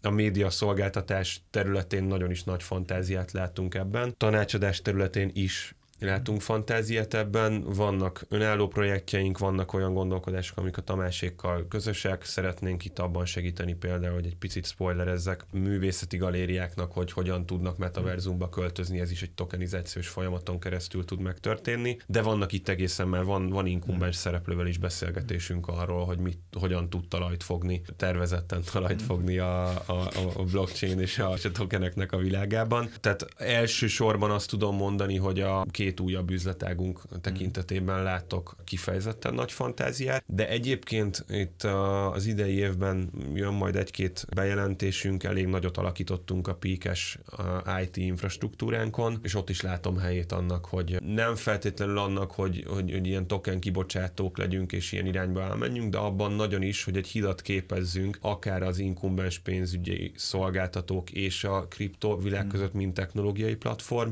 a 0.01 0.09
média 0.09 0.49
szolgáltatás 0.49 1.41
területén 1.49 2.03
nagyon 2.03 2.31
is 2.31 2.43
nagy 2.43 2.63
fantáziát 2.63 3.31
látunk 3.31 3.75
ebben. 3.75 4.13
Tanácsadás 4.17 4.81
területén 4.81 5.31
is 5.33 5.75
látunk 5.99 6.41
fantáziát 6.41 7.13
ebben, 7.13 7.63
vannak 7.63 8.25
önálló 8.29 8.67
projektjeink, 8.67 9.37
vannak 9.37 9.73
olyan 9.73 9.93
gondolkodások, 9.93 10.57
amik 10.57 10.77
a 10.77 10.81
Tamásékkal 10.81 11.67
közösek, 11.67 12.23
szeretnénk 12.23 12.85
itt 12.85 12.99
abban 12.99 13.25
segíteni 13.25 13.73
például, 13.73 14.13
hogy 14.13 14.25
egy 14.25 14.37
picit 14.37 14.65
spoilerezzek 14.65 15.45
művészeti 15.51 16.17
galériáknak, 16.17 16.91
hogy 16.91 17.11
hogyan 17.11 17.45
tudnak 17.45 17.77
metaverzumba 17.77 18.49
költözni, 18.49 18.99
ez 18.99 19.11
is 19.11 19.21
egy 19.21 19.31
tokenizációs 19.31 20.07
folyamaton 20.07 20.59
keresztül 20.59 21.05
tud 21.05 21.19
megtörténni, 21.19 21.97
de 22.07 22.21
vannak 22.21 22.51
itt 22.51 22.67
egészen 22.67 23.07
már 23.07 23.23
van, 23.23 23.49
van 23.49 23.65
inkumbens 23.65 24.15
szereplővel 24.15 24.67
is 24.67 24.77
beszélgetésünk 24.77 25.67
arról, 25.67 26.05
hogy 26.05 26.17
mit, 26.17 26.39
hogyan 26.59 26.89
tud 26.89 27.07
talajt 27.07 27.43
fogni, 27.43 27.81
tervezetten 27.95 28.61
talajt 28.71 29.01
fogni 29.01 29.37
a, 29.37 29.69
a, 29.69 30.09
a 30.35 30.43
blockchain 30.43 30.99
és 30.99 31.19
a, 31.19 31.31
a 31.31 31.51
tokeneknek 31.53 32.11
a 32.11 32.17
világában. 32.17 32.89
Tehát 32.99 33.27
elsősorban 33.37 34.31
azt 34.31 34.49
tudom 34.49 34.75
mondani, 34.75 35.17
hogy 35.17 35.39
a 35.39 35.65
két 35.71 35.84
két 35.85 35.99
újabb 35.99 36.29
üzletágunk 36.29 37.01
tekintetében 37.21 38.03
látok 38.03 38.55
kifejezetten 38.63 39.33
nagy 39.33 39.51
fantáziát, 39.51 40.23
de 40.27 40.49
egyébként 40.49 41.25
itt 41.29 41.63
az 42.13 42.25
idei 42.25 42.55
évben 42.55 43.09
jön 43.33 43.53
majd 43.53 43.75
egy-két 43.75 44.25
bejelentésünk, 44.35 45.23
elég 45.23 45.47
nagyot 45.47 45.77
alakítottunk 45.77 46.47
a 46.47 46.55
píkes 46.55 47.19
IT 47.83 47.97
infrastruktúránkon, 47.97 49.19
és 49.23 49.35
ott 49.35 49.49
is 49.49 49.61
látom 49.61 49.97
helyét 49.97 50.31
annak, 50.31 50.65
hogy 50.65 51.01
nem 51.01 51.35
feltétlenül 51.35 51.97
annak, 51.97 52.31
hogy, 52.31 52.63
hogy, 52.67 52.91
hogy 52.91 53.07
ilyen 53.07 53.27
token 53.27 53.59
kibocsátók 53.59 54.37
legyünk 54.37 54.71
és 54.71 54.91
ilyen 54.91 55.05
irányba 55.05 55.41
elmenjünk, 55.41 55.91
de 55.91 55.97
abban 55.97 56.31
nagyon 56.31 56.61
is, 56.61 56.83
hogy 56.83 56.97
egy 56.97 57.07
hidat 57.07 57.41
képezzünk 57.41 58.17
akár 58.21 58.63
az 58.63 58.79
inkumbens 58.79 59.39
pénzügyi 59.39 60.11
szolgáltatók 60.15 61.11
és 61.11 61.43
a 61.43 61.67
kripto 61.67 62.17
világ 62.17 62.47
között, 62.47 62.73
mint 62.73 62.93
technológiai 62.93 63.55
platform, 63.55 64.09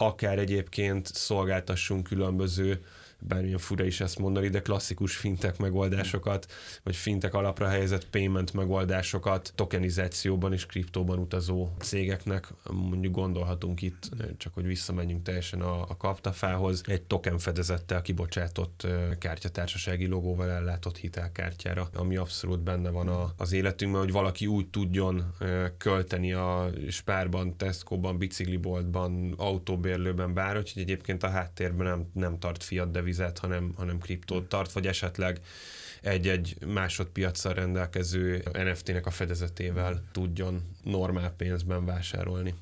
akár 0.00 0.38
egyébként 0.38 1.06
szolgáltassunk 1.06 2.02
különböző 2.02 2.84
bármilyen 3.20 3.58
fura 3.58 3.84
is 3.84 4.00
ezt 4.00 4.18
mondani, 4.18 4.48
de 4.48 4.62
klasszikus 4.62 5.16
fintek 5.16 5.58
megoldásokat, 5.58 6.46
vagy 6.82 6.96
fintek 6.96 7.34
alapra 7.34 7.68
helyezett 7.68 8.08
payment 8.10 8.52
megoldásokat 8.52 9.52
tokenizációban 9.54 10.52
és 10.52 10.66
kriptóban 10.66 11.18
utazó 11.18 11.68
cégeknek, 11.78 12.48
mondjuk 12.70 13.14
gondolhatunk 13.14 13.82
itt, 13.82 14.08
csak 14.36 14.54
hogy 14.54 14.66
visszamenjünk 14.66 15.22
teljesen 15.22 15.60
a, 15.60 15.80
a 15.80 15.96
kaptafához, 15.96 16.82
egy 16.86 17.02
token 17.02 17.38
fedezettel 17.38 18.02
kibocsátott 18.02 18.86
kártyatársasági 19.18 20.06
logóval 20.06 20.50
ellátott 20.50 20.96
hitelkártyára, 20.96 21.88
ami 21.94 22.16
abszolút 22.16 22.60
benne 22.60 22.90
van 22.90 23.08
a, 23.08 23.32
az 23.36 23.52
életünkben, 23.52 24.00
hogy 24.00 24.12
valaki 24.12 24.46
úgy 24.46 24.68
tudjon 24.70 25.34
költeni 25.78 26.32
a 26.32 26.70
spárban, 26.88 27.56
Tesco-ban, 27.56 28.18
bicikliboltban, 28.18 29.34
autóbérlőben, 29.36 30.34
bárhogy, 30.34 30.72
hogy 30.72 30.82
egyébként 30.82 31.22
a 31.22 31.28
háttérben 31.28 31.86
nem, 31.86 32.06
nem 32.12 32.38
tart 32.38 32.62
fiat 32.62 32.90
devizet, 33.08 33.38
hanem, 33.38 33.72
hanem 33.76 33.98
kriptót 33.98 34.48
tart, 34.48 34.72
vagy 34.72 34.86
esetleg 34.86 35.40
egy-egy 36.02 36.56
másodpiacsal 36.66 37.52
rendelkező 37.52 38.42
NFT-nek 38.52 39.06
a 39.06 39.10
fedezetével 39.10 40.02
tudjon 40.12 40.62
normál 40.82 41.30
pénzben 41.36 41.84
vásárolni 41.84 42.54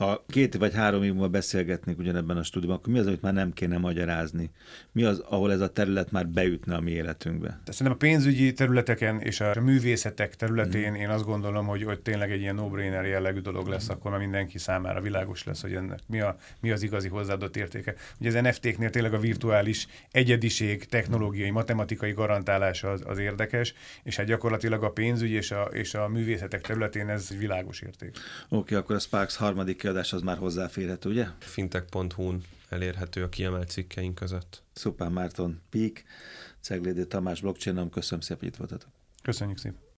ha 0.00 0.24
két 0.28 0.56
vagy 0.56 0.74
három 0.74 1.02
év 1.02 1.12
múlva 1.12 1.28
beszélgetnék 1.28 1.98
ugyanebben 1.98 2.36
a 2.36 2.42
stúdióban, 2.42 2.78
akkor 2.78 2.92
mi 2.92 2.98
az, 2.98 3.06
amit 3.06 3.22
már 3.22 3.32
nem 3.32 3.52
kéne 3.52 3.78
magyarázni? 3.78 4.50
Mi 4.92 5.02
az, 5.02 5.18
ahol 5.18 5.52
ez 5.52 5.60
a 5.60 5.68
terület 5.68 6.10
már 6.10 6.28
beütne 6.28 6.74
a 6.74 6.80
mi 6.80 6.90
életünkbe? 6.90 7.60
Szerintem 7.64 7.92
a 7.92 7.96
pénzügyi 7.96 8.52
területeken 8.52 9.20
és 9.20 9.40
a 9.40 9.60
művészetek 9.60 10.36
területén 10.36 10.90
mm. 10.90 10.94
én 10.94 11.08
azt 11.08 11.24
gondolom, 11.24 11.66
hogy, 11.66 11.82
hogy 11.82 12.00
tényleg 12.00 12.30
egy 12.30 12.40
ilyen 12.40 12.54
no-brainer 12.54 13.04
jellegű 13.04 13.40
dolog 13.40 13.66
lesz, 13.66 13.88
mm. 13.88 13.92
akkor 13.92 14.10
már 14.10 14.20
mindenki 14.20 14.58
számára 14.58 15.00
világos 15.00 15.44
lesz, 15.44 15.60
hogy 15.60 15.72
ennek 15.72 15.98
mi, 16.06 16.20
a, 16.20 16.36
mi 16.60 16.70
az 16.70 16.82
igazi 16.82 17.08
hozzáadott 17.08 17.56
értéke. 17.56 17.94
Ugye 18.20 18.28
az 18.28 18.44
NFT-knél 18.44 18.90
tényleg 18.90 19.14
a 19.14 19.18
virtuális 19.18 19.86
egyediség, 20.10 20.84
technológiai, 20.84 21.50
matematikai 21.50 22.12
garantálása 22.12 22.90
az, 22.90 23.02
az 23.06 23.18
érdekes, 23.18 23.74
és 24.02 24.16
hát 24.16 24.26
gyakorlatilag 24.26 24.82
a 24.82 24.90
pénzügy 24.90 25.30
és 25.30 25.50
a, 25.50 25.62
és 25.62 25.94
a 25.94 26.08
művészetek 26.08 26.60
területén 26.60 27.08
ez 27.08 27.28
világos 27.38 27.80
érték. 27.80 28.10
Oké, 28.48 28.56
okay, 28.56 28.78
akkor 28.78 28.96
a 28.96 28.98
Sparks 28.98 29.36
harmadik 29.36 29.76
kiadás 29.90 30.12
az 30.12 30.22
már 30.22 30.38
hozzáférhető, 30.38 31.08
ugye? 31.08 31.26
fintech.hu-n 31.38 32.42
elérhető 32.68 33.22
a 33.22 33.28
kiemelt 33.28 33.70
cikkeink 33.70 34.14
között. 34.14 34.62
Szupán 34.72 35.12
Márton 35.12 35.60
Pík, 35.70 36.04
Ceglédi 36.60 37.06
Tamás 37.06 37.40
blockchain 37.40 37.90
köszönöm 37.90 38.20
szépen, 38.20 38.38
hogy 38.38 38.48
itt 38.48 38.56
voltatok. 38.56 38.90
Köszönjük 39.22 39.58
szépen. 39.58 39.89